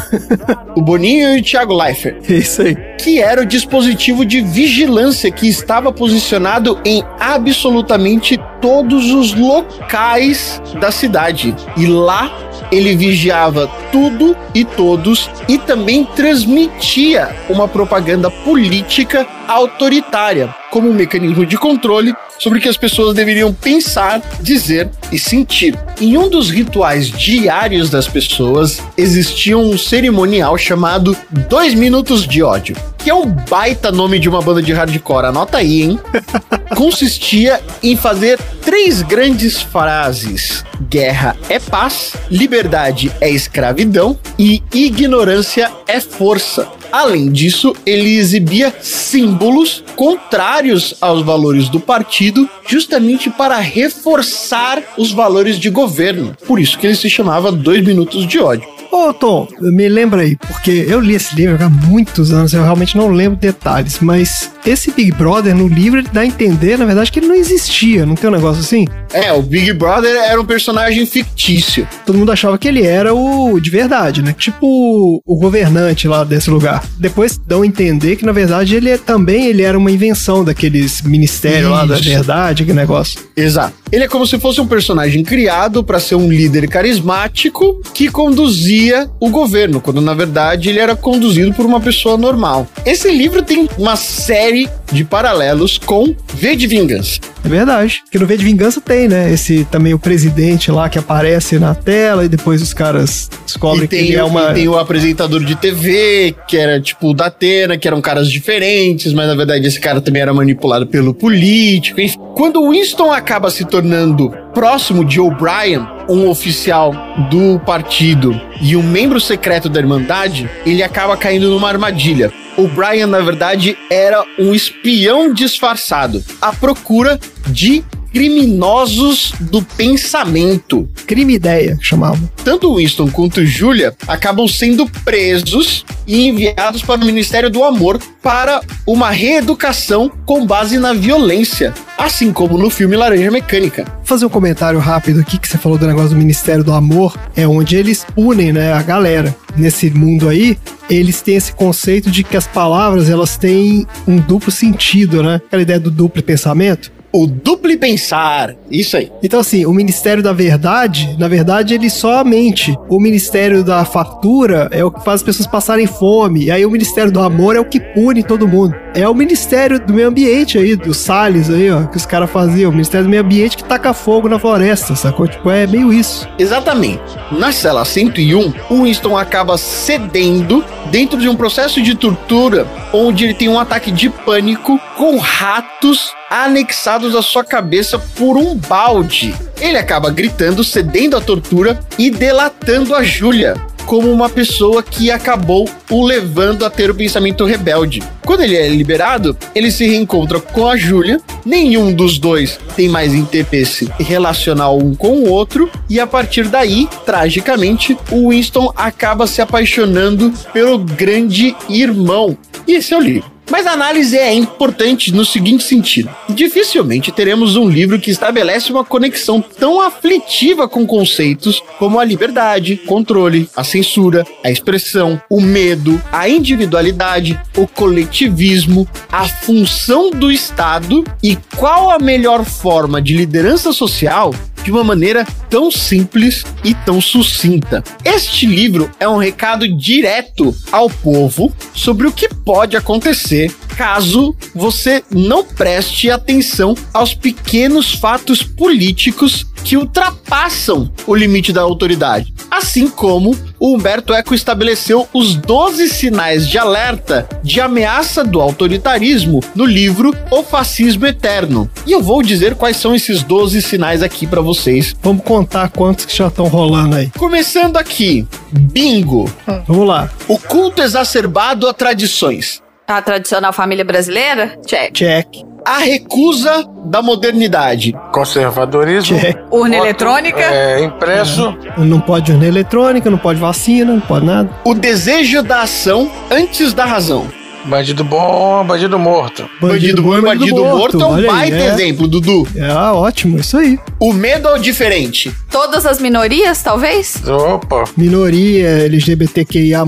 [0.76, 2.18] o Boninho e o Thiago Leifert.
[2.30, 2.76] É isso aí.
[2.98, 10.92] que era o dispositivo de vigilância que estava posicionado em absolutamente todos os locais da
[10.92, 11.56] cidade.
[11.76, 12.32] E lá
[12.72, 21.46] ele vigiava tudo e todos e também transmitia uma propaganda política autoritária como um mecanismo
[21.46, 25.78] de controle sobre o que as pessoas deveriam pensar, dizer e sentir.
[26.00, 31.16] Em um dos rituais diários das pessoas existia um cerimonial chamado
[31.50, 32.76] Dois Minutos de Ódio,
[33.08, 35.28] que é um baita nome de uma banda de hardcore.
[35.28, 36.00] Anota aí, hein?
[36.76, 46.02] Consistia em fazer três grandes frases: guerra é paz, liberdade é escravidão e ignorância é
[46.02, 46.68] força.
[46.92, 55.58] Além disso, ele exibia símbolos contrários aos valores do partido, justamente para reforçar os valores
[55.58, 56.36] de governo.
[56.46, 58.77] Por isso que ele se chamava Dois Minutos de Ódio.
[58.92, 62.98] Ô, Tom, me lembra aí, porque eu li esse livro há muitos anos, eu realmente
[62.98, 67.12] não lembro detalhes, mas esse Big Brother no livro ele dá a entender, na verdade,
[67.12, 68.88] que ele não existia, não tem um negócio assim?
[69.14, 71.88] É, o Big Brother era um personagem fictício.
[72.06, 74.36] Todo mundo achava que ele era o de verdade, né?
[74.38, 76.84] Tipo o governante lá desse lugar.
[76.98, 81.02] Depois dão a entender que, na verdade, ele é, também ele era uma invenção daqueles
[81.02, 83.20] ministérios lá da verdade, que negócio.
[83.36, 83.74] Exato.
[83.92, 88.77] Ele é como se fosse um personagem criado para ser um líder carismático que conduzia
[89.20, 92.68] o governo, quando na verdade ele era conduzido por uma pessoa normal.
[92.86, 97.20] Esse livro tem uma série de paralelos com V de Vingança.
[97.48, 98.02] É verdade.
[98.04, 99.32] Porque no V de Vingança tem, né?
[99.32, 103.88] Esse também o presidente lá que aparece na tela e depois os caras descobrem E
[103.88, 104.52] que ele é uma.
[104.52, 108.30] e tem o apresentador de TV, que era tipo o da Atena, que eram caras
[108.30, 112.02] diferentes, mas na verdade esse cara também era manipulado pelo político.
[112.02, 112.18] Enfim.
[112.36, 116.94] Quando o Winston acaba se tornando próximo de O'Brien, um oficial
[117.30, 122.32] do partido e um membro secreto da Irmandade, ele acaba caindo numa armadilha.
[122.58, 126.24] O Brian, na verdade, era um espião disfarçado.
[126.42, 130.88] À procura de criminosos do pensamento.
[131.06, 132.30] Crime ideia, chamavam.
[132.44, 138.62] Tanto Winston quanto Julia acabam sendo presos e enviados para o Ministério do Amor para
[138.86, 143.84] uma reeducação com base na violência, assim como no filme Laranja Mecânica.
[143.98, 147.18] Vou fazer um comentário rápido aqui que você falou do negócio do Ministério do Amor,
[147.36, 149.36] é onde eles punem, né, a galera.
[149.56, 150.58] Nesse mundo aí,
[150.90, 155.36] eles têm esse conceito de que as palavras, elas têm um duplo sentido, né?
[155.36, 156.92] Aquela ideia do duplo pensamento.
[157.12, 159.12] O duplo pensar, isso aí.
[159.22, 162.76] Então, assim, o Ministério da Verdade, na verdade, ele só mente.
[162.90, 166.46] O Ministério da Fartura é o que faz as pessoas passarem fome.
[166.46, 168.76] E aí o Ministério do Amor é o que pune todo mundo.
[168.94, 172.70] É o Ministério do Meio Ambiente aí, do Salles aí, ó, que os caras faziam.
[172.70, 175.28] O Ministério do Meio Ambiente que taca fogo na floresta, sacou?
[175.28, 176.28] Tipo, é meio isso.
[176.40, 177.02] Exatamente.
[177.32, 183.34] Na cela 101, o Winston acaba cedendo dentro de um processo de tortura onde ele
[183.34, 189.36] tem um ataque de pânico com ratos anexados à sua cabeça por um balde.
[189.60, 193.56] Ele acaba gritando, cedendo à tortura e delatando a Júlia
[193.88, 198.04] como uma pessoa que acabou o levando a ter o pensamento rebelde.
[198.26, 201.22] Quando ele é liberado, ele se reencontra com a Júlia.
[201.46, 205.72] Nenhum dos dois tem mais interesse relacional um com o outro.
[205.90, 212.38] E a partir daí, tragicamente, o Winston acaba se apaixonando pelo grande irmão.
[212.68, 213.37] E esse é o livro.
[213.50, 218.84] Mas a análise é importante no seguinte sentido: dificilmente teremos um livro que estabelece uma
[218.84, 226.02] conexão tão aflitiva com conceitos como a liberdade, controle, a censura, a expressão, o medo,
[226.12, 233.72] a individualidade, o coletivismo, a função do Estado e qual a melhor forma de liderança
[233.72, 234.34] social
[234.68, 237.82] de uma maneira tão simples e tão sucinta.
[238.04, 245.04] Este livro é um recado direto ao povo sobre o que pode acontecer caso você
[245.12, 252.34] não preste atenção aos pequenos fatos políticos que ultrapassam o limite da autoridade.
[252.50, 259.44] Assim como o Humberto Eco estabeleceu os 12 sinais de alerta de ameaça do autoritarismo
[259.54, 261.70] no livro O Fascismo Eterno.
[261.86, 264.96] E eu vou dizer quais são esses 12 sinais aqui para vocês.
[265.04, 267.12] Vamos contar quantos que já estão rolando aí.
[267.18, 269.30] Começando aqui, bingo.
[269.68, 270.10] Vamos lá.
[270.28, 272.62] O culto exacerbado a tradições.
[272.88, 274.58] A tradicional família brasileira?
[274.66, 274.94] Check.
[274.94, 275.28] Check.
[275.66, 277.94] A recusa da modernidade.
[278.14, 279.20] Conservadorismo.
[279.20, 279.38] Check.
[279.52, 280.40] Urna Voto, eletrônica?
[280.40, 281.54] É, impresso.
[281.78, 284.50] Não pode urna eletrônica, não pode vacina, não pode nada.
[284.64, 287.28] O desejo da ação antes da razão.
[287.68, 289.50] Bandido bom, bandido morto.
[289.60, 291.74] Bandido bom e bandido morto é um olha aí, baita é.
[291.74, 292.48] exemplo, Dudu.
[292.56, 293.78] É, ótimo, isso aí.
[294.00, 295.34] O medo ao diferente.
[295.52, 297.22] Todas as minorias, talvez?
[297.28, 297.84] Opa.
[297.98, 299.84] Minoria, LGBTQIA+,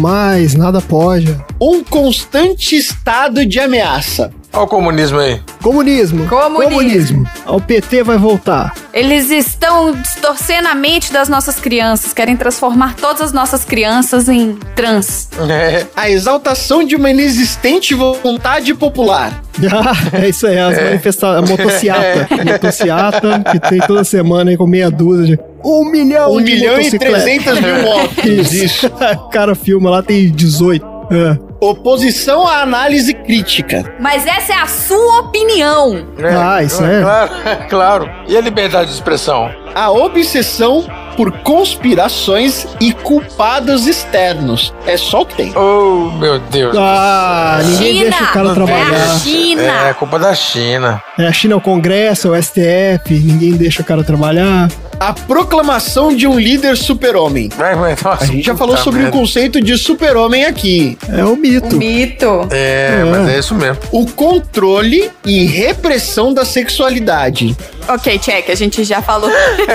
[0.57, 1.35] nada pode.
[1.59, 4.31] Um constante estado de ameaça.
[4.51, 5.39] Olha o comunismo aí.
[5.61, 6.27] Comunismo.
[6.27, 7.29] Comunismo.
[7.45, 8.73] O PT vai voltar.
[8.91, 14.57] Eles estão distorcendo a mente das nossas crianças, querem transformar todas as nossas crianças em
[14.75, 15.29] trans.
[15.49, 15.85] É.
[15.95, 19.41] A exaltação de uma inexistente vontade popular.
[19.71, 19.93] Ah,
[20.23, 21.49] é isso aí, as manifestações.
[21.49, 22.27] A motociata.
[22.43, 25.39] Motociata, que tem toda semana aí com meia dúzia de.
[25.63, 28.53] Um milhão Um de milhão e trezentas mil motos.
[28.53, 28.87] Isso.
[28.87, 30.85] O cara filma lá, tem 18.
[31.11, 31.48] É.
[31.61, 33.93] Oposição à análise crítica.
[33.99, 36.07] Mas essa é a sua opinião.
[36.17, 37.01] É, Ah, isso é.
[37.01, 37.31] Claro,
[37.69, 38.09] claro.
[38.27, 39.49] E a liberdade de expressão?
[39.75, 40.85] A obsessão
[41.19, 44.73] por conspirações e culpados externos.
[44.87, 45.53] É só o que tem.
[45.53, 46.73] Oh, meu Deus.
[46.79, 48.09] Ah, ninguém China.
[48.09, 49.19] deixa o cara É a trabalhar.
[49.19, 49.61] China.
[49.89, 51.03] É culpa da China.
[51.17, 54.69] É, a China é o Congresso, é o STF, ninguém deixa o cara trabalhar.
[54.97, 57.49] A proclamação de um líder super-homem.
[57.57, 59.17] Vai, vai, nossa, A gente já falou sobre o merda.
[59.17, 60.97] conceito de super-homem aqui.
[61.09, 61.75] É o mito.
[61.77, 62.47] Mito.
[62.49, 63.03] É, É.
[63.03, 63.77] mas é isso mesmo.
[63.91, 67.55] O controle e repressão da sexualidade.
[67.89, 69.31] Ok, check, a gente já falou.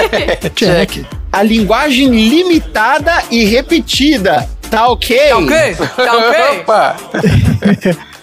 [0.55, 1.05] Check.
[1.33, 4.49] A linguagem limitada e repetida.
[4.71, 5.19] Tá ok?
[5.29, 5.75] Tá ok?
[5.75, 6.41] Tá ok?
[6.61, 6.97] Opa!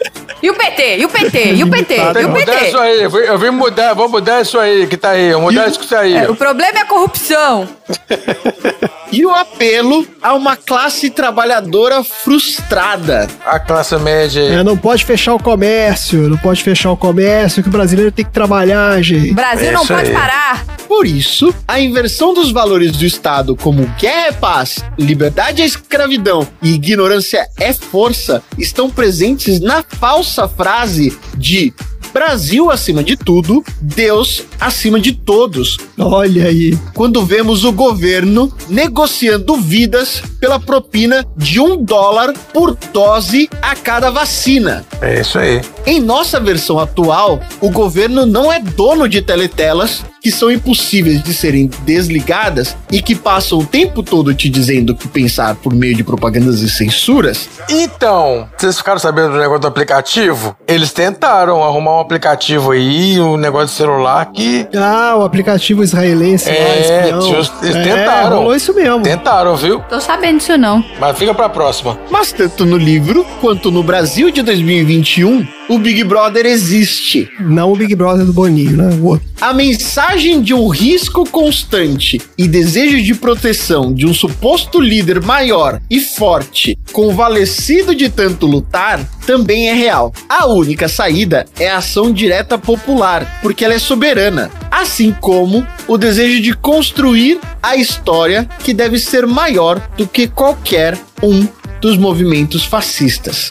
[0.42, 0.98] E o PT?
[0.98, 1.54] E o PT?
[1.54, 1.96] E o PT?
[1.96, 2.68] E o mudar PT?
[2.68, 3.04] isso aí.
[3.04, 5.32] Eu vim- Eu vim mudar, vou mudar isso aí que tá aí.
[5.34, 6.16] Vou mudar isso que tá aí.
[6.16, 7.68] É, o problema é a corrupção.
[9.14, 13.28] E o apelo a uma classe trabalhadora frustrada.
[13.46, 14.54] A classe média aí.
[14.54, 18.24] É, não pode fechar o comércio, não pode fechar o comércio, que o brasileiro tem
[18.24, 19.34] que trabalhar, O gente.
[19.34, 20.14] Brasil É não pode aí.
[20.16, 20.66] parar.
[20.88, 26.48] Por isso, a inversão dos valores do Estado como guerra é paz, liberdade é escravidão
[26.62, 31.74] e ignorância é força estão presentes na falsa frase de
[32.14, 35.78] Brasil acima de tudo, Deus acima de todos.
[35.98, 36.78] Olha aí.
[36.94, 44.10] Quando vemos o governo negociando vidas pela propina de um dólar por dose a cada
[44.10, 44.86] vacina.
[45.02, 45.62] É isso aí.
[45.86, 51.34] Em nossa versão atual, o governo não é dono de teletelas que são impossíveis de
[51.34, 55.96] serem desligadas e que passam o tempo todo te dizendo o que pensar por meio
[55.96, 57.50] de propagandas e censuras.
[57.70, 60.56] Então, vocês ficaram sabendo do negócio do aplicativo?
[60.68, 66.50] Eles tentaram arrumar um aplicativo aí, um negócio de celular que Ah, o aplicativo israelense
[66.50, 67.22] lá, É, espião.
[67.22, 68.38] just- eles é, tentaram.
[68.38, 69.02] rolou isso mesmo.
[69.02, 69.80] tentaram, viu?
[69.90, 70.84] Tô sabendo disso não.
[71.00, 71.98] Mas fica pra próxima.
[72.12, 77.30] Mas tanto no livro quanto no Brasil de 2021, o Big Brother existe.
[77.40, 78.90] Não o Big Brother do Boninho, né?
[79.02, 79.26] O outro.
[79.40, 85.82] A mensagem de um risco constante e desejo de proteção de um suposto líder maior
[85.90, 90.12] e forte, convalescido de tanto lutar, também é real.
[90.28, 95.98] A única saída é a ação direta popular, porque ela é soberana, assim como o
[95.98, 101.48] desejo de construir a história que deve ser maior do que qualquer um
[101.80, 103.50] dos movimentos fascistas.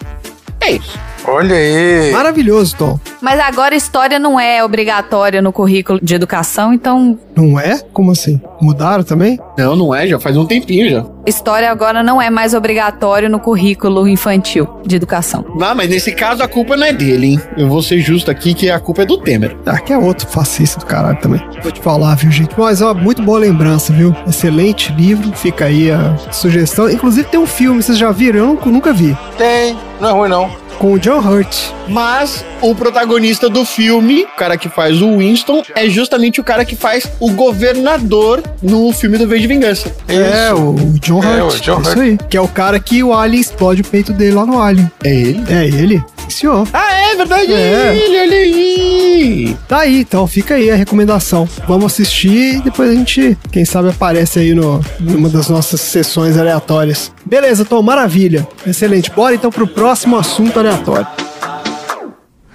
[0.60, 1.09] É isso.
[1.26, 2.10] Olha aí.
[2.12, 2.98] Maravilhoso, Tom.
[3.20, 7.78] Mas agora história não é obrigatória no currículo de educação, então Não é?
[7.92, 8.40] Como assim?
[8.60, 9.38] Mudaram também?
[9.56, 11.04] Não, não é, já faz um tempinho já.
[11.26, 15.44] história agora não é mais obrigatório no currículo infantil de educação.
[15.56, 17.40] Não, mas nesse caso a culpa não é dele, hein?
[17.56, 19.56] Eu vou ser justo aqui que a culpa é do Temer.
[19.66, 21.40] Ah, que é outro fascista do caralho também.
[21.62, 22.54] Vou te falar, viu, gente?
[22.58, 24.14] Mas, ó, muito boa lembrança, viu?
[24.26, 25.30] Excelente livro.
[25.36, 26.90] Fica aí a sugestão.
[26.90, 28.40] Inclusive tem um filme, vocês já viram?
[28.40, 29.16] Eu nunca, nunca vi.
[29.36, 29.76] Tem.
[30.00, 30.69] Não é ruim, não.
[30.80, 31.54] Com o John Hurt.
[31.88, 36.64] Mas o protagonista do filme, o cara que faz o Winston, é justamente o cara
[36.64, 39.94] que faz o governador no filme do V de Vingança.
[40.08, 41.54] É, o John É, Hurt.
[41.56, 41.98] o John Isso Hurt.
[42.00, 42.18] aí.
[42.30, 44.90] Que é o cara que o Alien explode o peito dele lá no Alien.
[45.04, 45.44] É ele?
[45.50, 46.02] É ele?
[46.30, 46.66] Senhor.
[46.72, 47.56] Ah, é verdade, É.
[47.56, 49.56] é ele, olha aí.
[49.68, 51.46] Tá aí, então fica aí a recomendação.
[51.68, 56.38] Vamos assistir e depois a gente, quem sabe, aparece aí no, numa das nossas sessões
[56.38, 57.10] aleatórias.
[57.26, 58.46] Beleza, Tom, maravilha.
[58.66, 59.10] Excelente.
[59.10, 60.69] Bora então pro próximo assunto aleatório.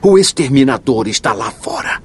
[0.02, 2.02] O exterminador está lá fora.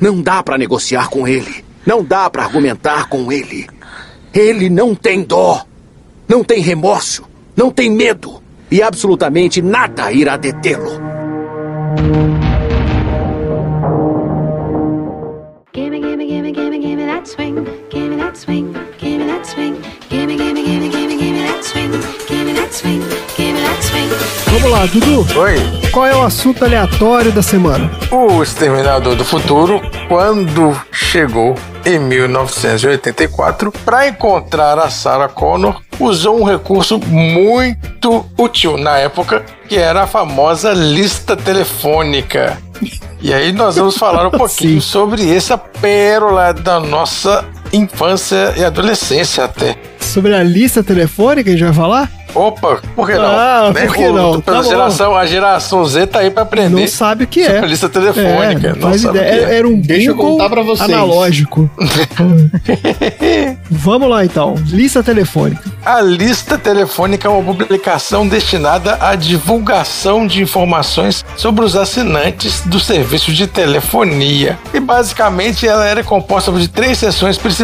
[0.00, 1.64] Não dá para negociar com ele.
[1.86, 3.66] Não dá para argumentar com ele.
[4.32, 5.64] Ele não tem dó.
[6.26, 7.24] Não tem remorso.
[7.56, 8.42] Não tem medo.
[8.70, 10.90] E absolutamente nada irá detê-lo.
[15.72, 17.64] Gimme, gimme, gimme, gimme, gimme that swing.
[17.90, 18.74] Gimme that swing.
[18.98, 19.76] Gimme that swing.
[20.08, 21.92] Gimme, gimme, gimme, gimme, gimme that swing.
[22.26, 23.33] Gimme that swing.
[24.46, 25.26] Vamos lá, Dudu.
[25.38, 25.56] Oi.
[25.90, 27.90] Qual é o assunto aleatório da semana?
[28.10, 36.44] O Exterminador do Futuro, quando chegou em 1984 para encontrar a Sarah Connor, usou um
[36.44, 42.58] recurso muito útil na época, que era a famosa lista telefônica.
[43.20, 44.88] E aí nós vamos falar um pouquinho Sim.
[44.88, 47.44] sobre essa pérola da nossa
[47.74, 49.76] infância e adolescência até.
[50.00, 52.10] Sobre a lista telefônica a gente vai falar?
[52.34, 53.24] Opa, por que não?
[53.26, 53.86] Ah, Né?
[53.86, 54.40] por que O- não?
[54.40, 54.68] Pela Tá bom.
[54.68, 56.80] geração, a geração Z tá aí pra aprender.
[56.80, 57.44] Não sabe o que é.
[57.46, 58.66] sobre a lista telefônica.
[58.68, 59.46] É, não faz sabe o ideia.
[59.46, 59.58] que é.
[59.58, 60.90] Era um Deixa eu contar pra vocês.
[60.90, 61.70] analógico.
[63.70, 64.54] Vamos lá então.
[64.66, 65.62] Lista telefônica.
[65.84, 72.80] A lista telefônica é uma publicação destinada à divulgação de informações sobre os assinantes do
[72.80, 74.58] serviço de telefonia.
[74.72, 77.63] E basicamente ela era composta de três seções principais: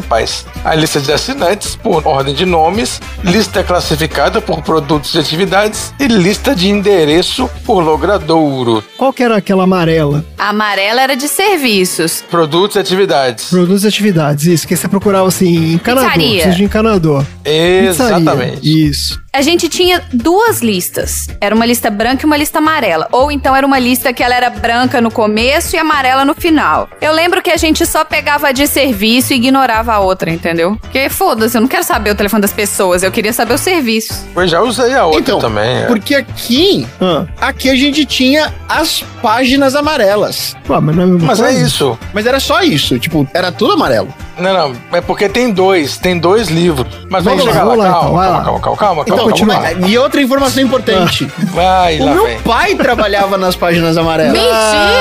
[0.65, 6.07] a lista de assinantes por ordem de nomes, lista classificada por produtos e atividades e
[6.07, 8.83] lista de endereço por logradouro.
[8.97, 10.25] Qual que era aquela amarela?
[10.39, 12.25] A amarela era de serviços.
[12.31, 13.47] Produtos e atividades.
[13.51, 14.47] Produtos e atividades.
[14.47, 16.11] Isso, que você procurava assim, encanador.
[16.11, 16.33] Pizzaria.
[16.33, 17.25] Precisa de encanador.
[17.43, 17.89] Pizzaria.
[17.89, 18.89] Exatamente.
[18.89, 19.21] Isso.
[19.33, 21.29] A gente tinha duas listas.
[21.41, 23.07] Era uma lista branca e uma lista amarela.
[23.13, 26.89] Ou então era uma lista que ela era branca no começo e amarela no final.
[27.01, 30.77] Eu lembro que a gente só pegava de serviço e ignorava a outra, entendeu?
[30.81, 34.25] Porque foda-se, eu não quero saber o telefone das pessoas, eu queria saber os serviços.
[34.35, 35.83] Eu já usei a outra Então, também.
[35.83, 35.87] é.
[35.87, 40.57] porque aqui, Ah, aqui a gente tinha as páginas amarelas.
[40.67, 41.97] pô, mas não é Mas é isso.
[42.13, 44.13] Mas era só isso, tipo, era tudo amarelo.
[44.41, 46.87] Não, não, é porque tem dois, tem dois livros.
[47.09, 48.45] Mas Vamos vamos lá, chegar lá, vamos lá, calma, então, calma, lá.
[48.45, 49.55] calma, calma, calma, Então, calma, continua.
[49.57, 49.89] calma.
[49.89, 51.31] E outra informação importante.
[51.53, 52.41] Vai, O lá meu vem.
[52.41, 54.33] pai trabalhava nas páginas amarelas.
[54.33, 54.51] Mentira!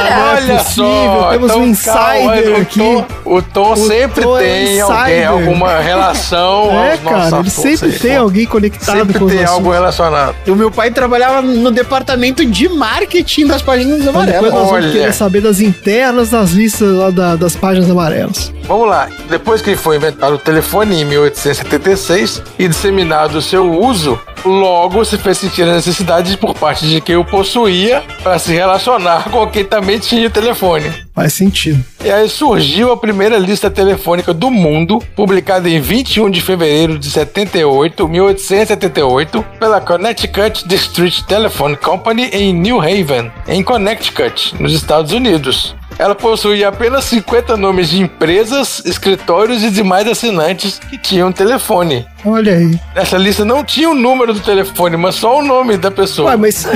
[0.09, 2.79] não é Olha possível, só, temos então, um insider calma, o aqui.
[2.79, 7.39] Tom, o Tom O sempre Tom é tem alguém, alguma relação É, aos nossos cara,
[7.41, 10.35] ele sempre tem alguém conectado Sempre com os tem algo relacionado.
[10.47, 14.53] O meu pai trabalhava no departamento de marketing das páginas Então, depois amarelas.
[14.53, 14.91] nós vamos Olha.
[14.91, 18.51] querer saber das internas das listas lá da- das páginas amarelas.
[18.67, 19.07] Vamos lá.
[19.29, 25.19] Depois que foi inventado o telefone em 1876 e disseminado o seu uso, logo se
[25.19, 29.63] fez sentir a necessidade por parte de quem o possuía para se relacionar com quem
[29.63, 30.91] também tinha o telefone.
[31.13, 31.83] Faz sentido.
[32.03, 37.11] E aí surgiu a primeira lista telefônica do mundo, publicada em 21 de fevereiro de
[37.11, 45.75] 78, 1878, pela Connecticut District Telephone Company em New Haven, em Connecticut, nos Estados Unidos.
[45.99, 52.07] Ela possuía apenas 50 nomes de empresas, escritórios e demais assinantes que tinham telefone.
[52.25, 52.79] Olha aí.
[52.95, 56.31] Nessa lista não tinha o número do telefone, mas só o nome da pessoa.
[56.31, 56.65] Ué, mas.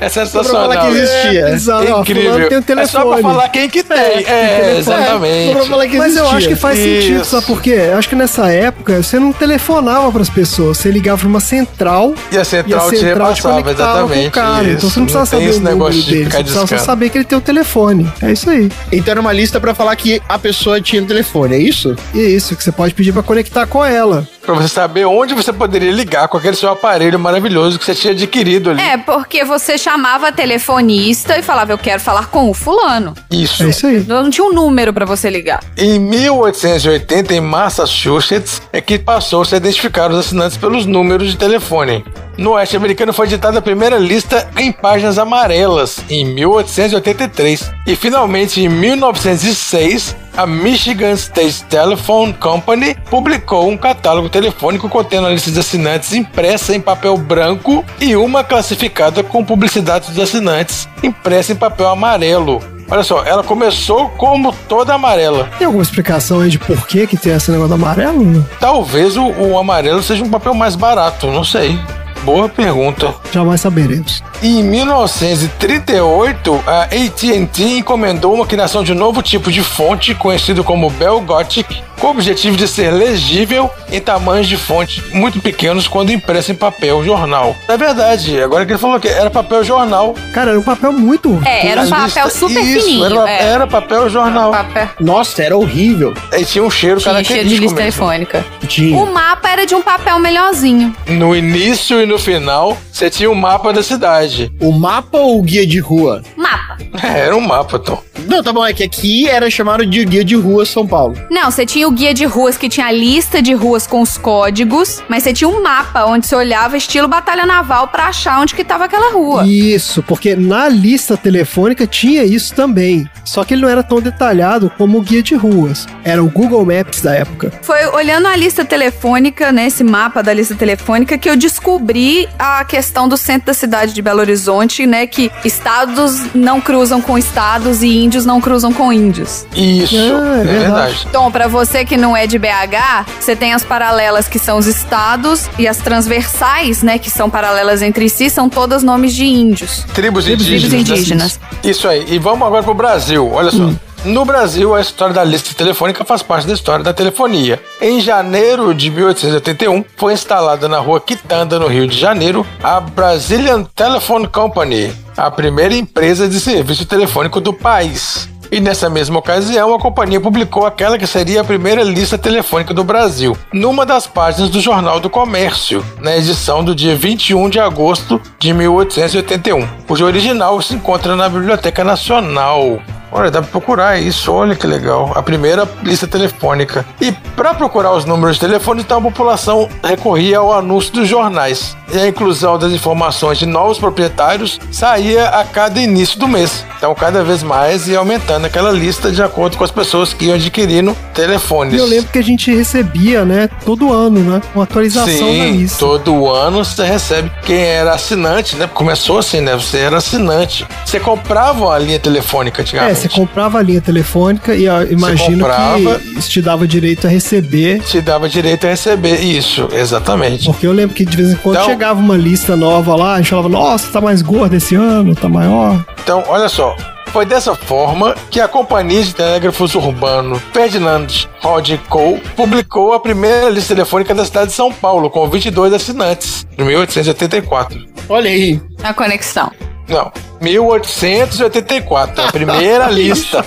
[0.00, 0.44] é Só pra sensacional.
[0.62, 1.48] falar que existia.
[1.48, 2.48] É Exato, incrível.
[2.62, 3.22] tem um É só pra telefone.
[3.22, 3.98] falar quem que tem.
[3.98, 4.78] tem É, telefone.
[4.78, 5.46] exatamente.
[5.52, 6.38] Só pra falar que Mas eu existia.
[6.38, 7.30] acho que faz sentido, Isso.
[7.30, 7.70] sabe por quê?
[7.92, 12.14] Eu acho que nessa época você não telefonava pras pessoas, você ligava pra uma central
[12.30, 14.28] E a central, te repassava, conectava com exatamente.
[14.28, 14.64] o cara.
[14.64, 14.90] Então isso.
[14.90, 17.18] você não precisava saber esse o número negócio de dele, você precisava só saber que
[17.18, 18.12] ele tem o telefone.
[18.22, 18.70] É isso aí.
[18.92, 21.87] Então era uma lista pra falar que a pessoa tinha telefone, é isso?
[22.14, 24.26] E é isso, que você pode pedir pra conectar com ela.
[24.42, 28.12] Pra você saber onde você poderia ligar com aquele seu aparelho maravilhoso que você tinha
[28.12, 28.80] adquirido ali.
[28.80, 33.14] É, porque você chamava a telefonista e falava, eu quero falar com o fulano.
[33.30, 33.62] Isso.
[33.62, 34.04] É isso aí.
[34.06, 35.60] Não tinha um número pra você ligar.
[35.76, 42.04] Em 1880, em Massachusetts, é que passou-se a identificar os assinantes pelos números de telefone.
[42.38, 47.70] No oeste americano foi editada a primeira lista em páginas amarelas, em 1883.
[47.86, 55.30] E finalmente, em 1906, a Michigan State Telephone Company publicou um catálogo telefônico contendo a
[55.30, 61.50] lista de assinantes impressa em papel branco e uma classificada com publicidade dos assinantes impressa
[61.50, 62.62] em papel amarelo.
[62.88, 65.50] Olha só, ela começou como toda amarela.
[65.58, 68.46] Tem alguma explicação aí de por que, que tem esse negócio amarelo?
[68.60, 71.76] Talvez o, o amarelo seja um papel mais barato, não sei.
[72.24, 73.14] Boa pergunta.
[73.32, 74.22] Jamais saberemos.
[74.42, 80.90] Em 1938, a AT&T encomendou uma criação de um novo tipo de fonte conhecido como
[80.90, 86.12] Bell Gothic, com o objetivo de ser legível em tamanhos de fonte muito pequenos quando
[86.12, 87.56] impresso em papel jornal.
[87.66, 90.14] É verdade, agora que ele falou que era papel jornal.
[90.32, 91.40] Cara, era um papel muito.
[91.44, 93.04] É, era um papel lista- super isso, fininho.
[93.04, 93.42] Era, é.
[93.48, 94.52] era papel jornal.
[94.52, 94.88] Papel.
[95.00, 96.14] Nossa, era horrível.
[96.32, 97.98] E tinha um cheiro Tinha cheio de característico lista mesmo.
[97.98, 98.44] telefônica.
[98.68, 98.96] Tinha.
[98.96, 100.94] O mapa era de um papel melhorzinho.
[101.08, 103.98] No início e no final, você tinha o mapa da cidade.
[103.98, 104.52] cidade.
[104.60, 106.22] O mapa ou o guia de rua?
[106.36, 106.78] Mapa.
[107.02, 108.02] É, era um mapa, Tom.
[108.26, 111.16] Não, tá bom, é que aqui era chamado de guia de rua São Paulo.
[111.30, 114.18] Não, você tinha o guia de ruas que tinha a lista de ruas com os
[114.18, 118.54] códigos, mas você tinha um mapa onde você olhava estilo batalha naval pra achar onde
[118.54, 119.46] que tava aquela rua.
[119.46, 123.08] Isso, porque na lista telefônica tinha isso também.
[123.24, 125.86] Só que ele não era tão detalhado como o guia de ruas.
[126.04, 127.52] Era o Google Maps da época.
[127.62, 131.97] Foi olhando a lista telefônica, né, esse mapa da lista telefônica, que eu descobri
[132.38, 137.16] a questão do centro da cidade de Belo Horizonte, né, que estados não cruzam com
[137.18, 139.46] estados e índios não cruzam com índios.
[139.54, 140.48] Isso, Ah, é é, verdade.
[140.58, 141.06] verdade.
[141.08, 144.66] Então, pra você que não é de BH, você tem as paralelas que são os
[144.66, 149.84] estados e as transversais, né, que são paralelas entre si, são todas nomes de índios.
[149.94, 150.72] Tribos, Tribos indígenas.
[150.90, 151.40] indígenas.
[151.64, 152.04] Isso aí.
[152.08, 153.30] E vamos agora pro Brasil.
[153.32, 153.70] Olha só.
[154.04, 157.60] No Brasil, a história da lista telefônica faz parte da história da telefonia.
[157.80, 163.64] Em janeiro de 1881, foi instalada na rua Quitanda, no Rio de Janeiro, a Brazilian
[163.64, 168.28] Telephone Company, a primeira empresa de serviço telefônico do país.
[168.50, 172.84] E nessa mesma ocasião, a companhia publicou aquela que seria a primeira lista telefônica do
[172.84, 178.20] Brasil, numa das páginas do Jornal do Comércio, na edição do dia 21 de agosto
[178.38, 182.80] de 1881, cujo original se encontra na Biblioteca Nacional.
[183.10, 185.12] Olha, dá pra procurar isso, olha que legal.
[185.14, 186.84] A primeira lista telefônica.
[187.00, 191.76] E para procurar os números de telefone, então a população recorria ao anúncio dos jornais.
[191.92, 196.64] E a inclusão das informações de novos proprietários saía a cada início do mês.
[196.76, 200.34] Então, cada vez mais ia aumentando aquela lista de acordo com as pessoas que iam
[200.34, 201.74] adquirindo telefones.
[201.74, 205.52] E eu lembro que a gente recebia, né, todo ano, né, uma atualização da Sim,
[205.52, 205.78] lista.
[205.78, 208.68] todo ano você recebe quem era assinante, né?
[208.72, 209.54] Começou assim, né?
[209.56, 210.66] Você era assinante.
[210.84, 212.97] Você comprava a linha telefônica É, antigamente.
[212.98, 215.98] Você comprava a linha telefônica e imagino comprava.
[215.98, 217.80] que isso te dava direito a receber.
[217.82, 220.44] Te dava direito a receber isso, exatamente.
[220.46, 223.16] Porque eu lembro que de vez em quando Então- chegava uma lista nova lá, a
[223.18, 225.84] gente falava, nossa, tá mais gordo esse ano, tá maior.
[226.02, 226.76] Então, olha só.
[227.12, 231.06] Foi dessa forma que a Companhia de Telégrafos Urbano Ferdinand
[231.40, 232.18] Rod Co.
[232.36, 237.80] publicou a primeira lista telefônica da cidade de São Paulo, com 22 assinantes, em 1884.
[238.10, 238.60] Olha aí.
[238.82, 239.50] A conexão.
[239.88, 243.44] Não, 1884, a primeira lista.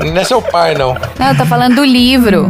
[0.00, 0.94] Não é seu pai, não.
[1.18, 2.48] Não, tá falando do livro.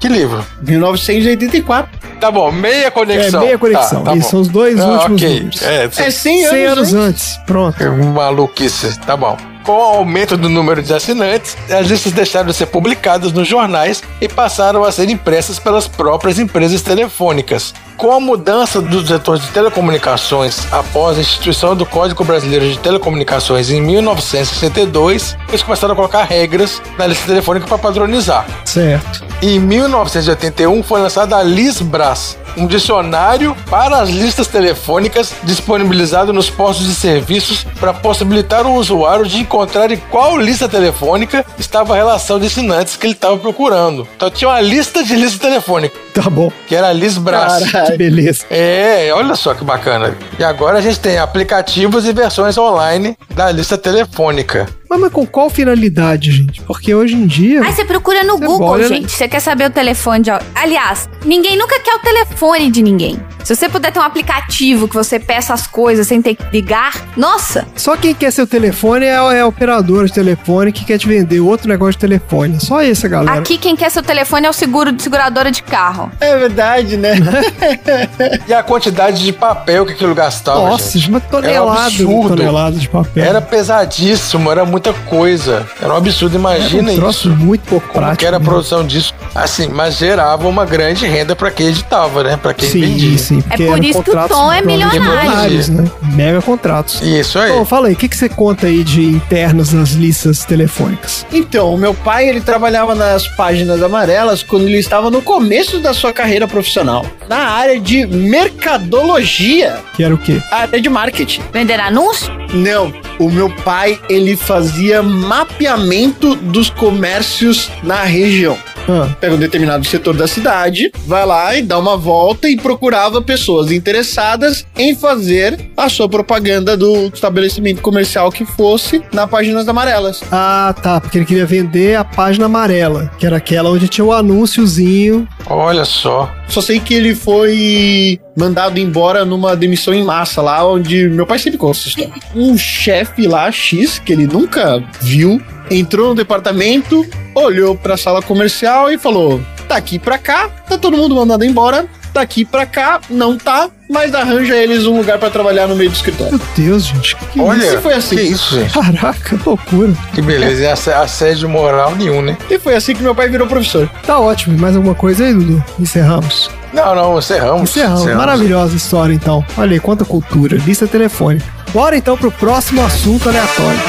[0.00, 0.44] Que livro?
[0.62, 1.98] 1984.
[2.20, 3.42] Tá bom, meia conexão.
[3.42, 4.02] É, meia conexão.
[4.02, 5.34] Tá, tá Isso são os dois Ah, últimos ok.
[5.40, 5.62] números.
[5.62, 6.94] É, É 100 100 anos, anos antes.
[7.34, 7.36] antes.
[7.46, 7.76] Pronto.
[7.76, 9.36] Que Maluquice, tá bom.
[9.68, 14.02] Com o aumento do número de assinantes, as listas deixaram de ser publicadas nos jornais
[14.18, 17.74] e passaram a ser impressas pelas próprias empresas telefônicas.
[17.94, 23.68] Com a mudança dos setores de telecomunicações após a instituição do Código Brasileiro de Telecomunicações
[23.68, 28.46] em 1962, eles começaram a colocar regras na lista telefônica para padronizar.
[28.64, 29.22] Certo.
[29.42, 36.86] Em 1981 foi lançada a Lisbras, um dicionário para as listas telefônicas disponibilizado nos postos
[36.86, 39.57] de serviços para possibilitar o usuário de encontrar
[39.92, 44.06] em qual lista telefônica estava a relação de assinantes que ele estava procurando.
[44.16, 46.50] Então tinha uma lista de lista telefônica, Tá bom.
[46.66, 47.70] que era a Lisbras.
[47.70, 47.92] Caralho.
[47.92, 48.44] Que beleza.
[48.50, 50.16] É, olha só que bacana.
[50.38, 54.66] E agora a gente tem aplicativos e versões online da lista telefônica.
[54.90, 56.62] Mas, mas com qual finalidade, gente?
[56.62, 57.62] Porque hoje em dia.
[57.62, 59.12] Aí você procura no Você Google, olha- gente.
[59.12, 60.30] Você quer saber o telefone de.
[60.30, 63.20] al- Aliás, ninguém nunca quer o telefone de ninguém.
[63.44, 66.92] Se você puder ter um aplicativo que você peça as coisas sem ter que ligar,
[67.16, 67.66] nossa!
[67.76, 71.40] Só quem quer seu telefone é, é a operadora de telefone que quer te vender
[71.40, 72.58] outro negócio de telefone.
[72.60, 73.38] Só essa, galera.
[73.38, 76.07] Aqui quem quer seu telefone é o seguro de seguradora de carro.
[76.20, 77.14] É verdade, né?
[78.46, 80.60] E a quantidade de papel que aquilo gastava.
[80.60, 81.10] Nossa, gente.
[81.10, 82.28] uma tonelada, absurdo.
[82.36, 83.24] tonelada de papel.
[83.24, 85.66] Era pesadíssimo, era muita coisa.
[85.80, 87.36] Era um absurdo, imagina um troço isso.
[87.38, 88.18] muito pouco Como prático.
[88.18, 88.44] que era a né?
[88.44, 89.12] produção disso?
[89.34, 92.36] Assim, mas gerava uma grande renda pra quem editava, né?
[92.36, 93.18] Pra quem Sim, vendia.
[93.18, 93.40] sim.
[93.42, 95.72] porque É por isso que o Tom é milionário.
[95.72, 95.90] né?
[96.14, 97.00] Mega contratos.
[97.02, 97.52] Isso aí.
[97.52, 101.26] Bom, fala aí, o que, que você conta aí de internos nas listas telefônicas?
[101.32, 105.92] Então, o meu pai, ele trabalhava nas páginas amarelas quando ele estava no começo da
[105.98, 110.40] sua carreira profissional, na área de mercadologia, Que era o quê?
[110.50, 111.42] área de marketing.
[111.52, 112.32] Vender anúncio?
[112.54, 118.56] Não, o meu pai, ele fazia mapeamento dos comércios na região.
[118.88, 123.20] Ah, Pega um determinado setor da cidade, vai lá e dá uma volta e procurava
[123.20, 130.22] pessoas interessadas em fazer a sua propaganda do estabelecimento comercial que fosse na páginas amarelas.
[130.32, 134.12] Ah, tá, porque ele queria vender a página amarela, que era aquela onde tinha o
[134.12, 135.28] anúnciozinho.
[135.46, 136.30] Olha só.
[136.48, 141.38] Só sei que ele foi mandado embora numa demissão em massa lá, onde meu pai
[141.38, 141.78] sempre conta.
[142.34, 145.40] Um chefe lá, X, que ele nunca viu,
[145.70, 151.14] entrou no departamento, olhou pra sala comercial e falou: daqui pra cá, tá todo mundo
[151.14, 151.86] mandado embora,
[152.18, 155.94] daqui pra cá, não tá, mas arranja eles um lugar pra trabalhar no meio do
[155.96, 156.32] escritório.
[156.36, 157.16] Meu Deus, gente.
[157.16, 158.16] Que que é Olha, E foi assim.
[158.16, 158.66] que isso, gente.
[158.66, 158.80] isso?
[158.80, 159.92] Caraca, que loucura.
[160.12, 160.62] Que beleza.
[160.62, 162.36] E ass- assédio moral nenhum, né?
[162.50, 163.88] E foi assim que meu pai virou professor.
[164.06, 164.58] Tá ótimo.
[164.58, 165.62] Mais alguma coisa aí, Dudu?
[165.78, 166.50] Encerramos.
[166.72, 167.70] Não, não, encerramos.
[167.70, 168.04] Encerramos.
[168.14, 169.44] Maravilhosa história, então.
[169.56, 170.56] Olha aí, quanta cultura.
[170.58, 171.46] Lista telefônica.
[171.72, 173.80] Bora então pro próximo assunto aleatório.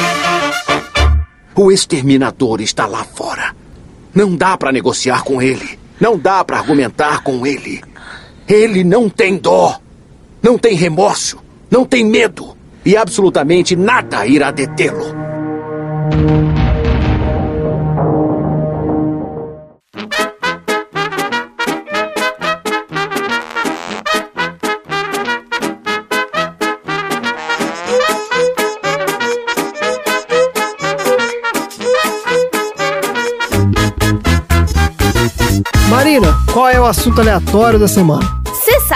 [1.55, 3.53] O exterminador está lá fora.
[4.15, 5.77] Não dá pra negociar com ele.
[5.99, 7.81] Não dá pra argumentar com ele.
[8.49, 9.79] Ele não tem dó.
[10.41, 11.37] Não tem remorso.
[11.69, 12.57] Não tem medo.
[12.83, 15.05] E absolutamente nada irá detê-lo.
[35.87, 38.38] Marina, qual é o assunto aleatório da semana?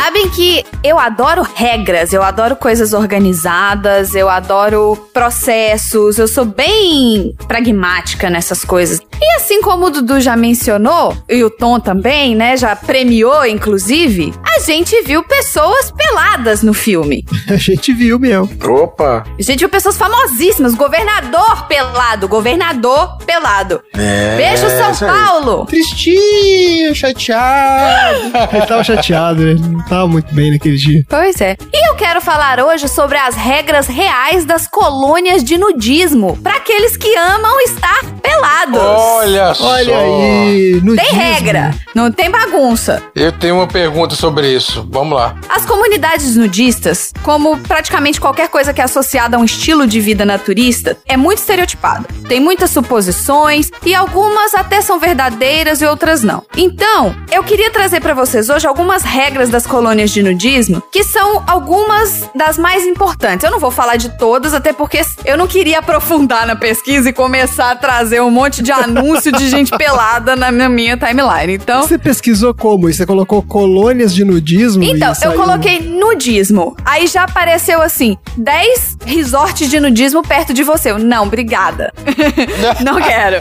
[0.03, 7.33] Sabem que eu adoro regras, eu adoro coisas organizadas, eu adoro processos, eu sou bem
[7.47, 8.99] pragmática nessas coisas.
[9.21, 14.33] E assim como o Dudu já mencionou, e o Tom também, né, já premiou, inclusive,
[14.55, 17.25] a gente viu pessoas peladas no filme.
[17.49, 18.49] A gente viu mesmo.
[18.63, 19.23] Opa.
[19.37, 23.81] A gente viu pessoas famosíssimas, governador pelado, governador pelado.
[23.95, 25.07] É, Beijo, São.
[25.07, 25.65] Paulo!
[25.65, 28.19] Tristinho, chateado.
[28.53, 29.51] Ele tava chateado, né?
[29.51, 31.05] Ele não tava muito bem naquele dia.
[31.07, 31.55] Pois é.
[31.71, 36.97] E eu quero falar hoje sobre as regras reais das colônias de nudismo para aqueles
[36.97, 38.81] que amam estar pelados.
[39.03, 39.65] Olha só.
[39.65, 43.03] Olha aí, no Tem regra, não tem bagunça.
[43.13, 44.87] Eu tenho uma pergunta sobre isso.
[44.89, 45.35] Vamos lá.
[45.49, 50.23] As comunidades nudistas, como praticamente qualquer coisa que é associada a um estilo de vida
[50.25, 52.05] naturista, é muito estereotipado.
[52.29, 56.43] Tem muitas suposições e algumas até são verdadeiras e outras não.
[56.55, 61.43] Então, eu queria trazer pra vocês hoje algumas regras das colônias de nudismo, que são
[61.45, 63.43] algumas das mais importantes.
[63.43, 67.13] Eu não vou falar de todas, até porque eu não queria aprofundar na pesquisa e
[67.13, 71.53] começar a trazer um monte de anúncio de gente pelada na minha timeline.
[71.53, 72.91] Então, Você pesquisou como?
[72.91, 74.83] Você colocou colônias de nudismo?
[74.83, 76.75] então, eu coloquei nudismo.
[76.85, 80.91] Aí já apareceu assim: 10 resorts de nudismo perto de você.
[80.91, 81.93] Eu, não, obrigada.
[82.83, 83.37] não quero.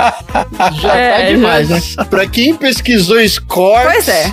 [0.81, 1.81] Já É, tá demais, né?
[2.09, 4.33] Pra quem pesquisou scores, Pois é.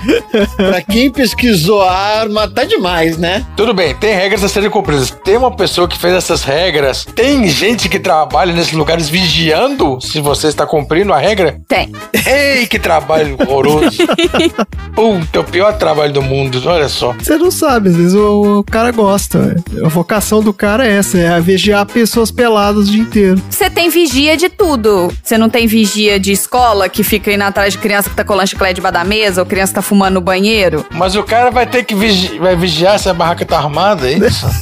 [0.56, 3.46] pra quem pesquisou arma, tá demais, né?
[3.56, 5.12] Tudo bem, tem regras a serem cumpridas.
[5.24, 7.06] Tem uma pessoa que fez essas regras.
[7.06, 11.60] Tem gente que trabalha nesses lugares vigiando se você está cumprindo a regra.
[11.68, 11.92] Tem.
[12.26, 13.98] Ei, que trabalho horroroso.
[14.94, 17.14] Puta, é o pior trabalho do mundo, olha só.
[17.14, 19.40] Você não sabe, às vezes o, o cara gosta.
[19.40, 19.56] né?
[19.84, 23.42] A vocação do cara é essa, é vigiar pessoas peladas o dia inteiro.
[23.50, 25.12] Você tem vigia de tudo.
[25.24, 28.48] Você não tem vigia de escola que fica indo atrás de criança que tá colando
[28.48, 30.86] chiclete debaixo da mesa ou criança que tá fumando no banheiro.
[30.92, 34.14] Mas o cara vai ter que vigi vai vigiar se a barraca tá armada, é
[34.14, 34.48] isso?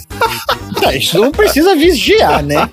[0.93, 2.69] Isso não precisa vigiar, né?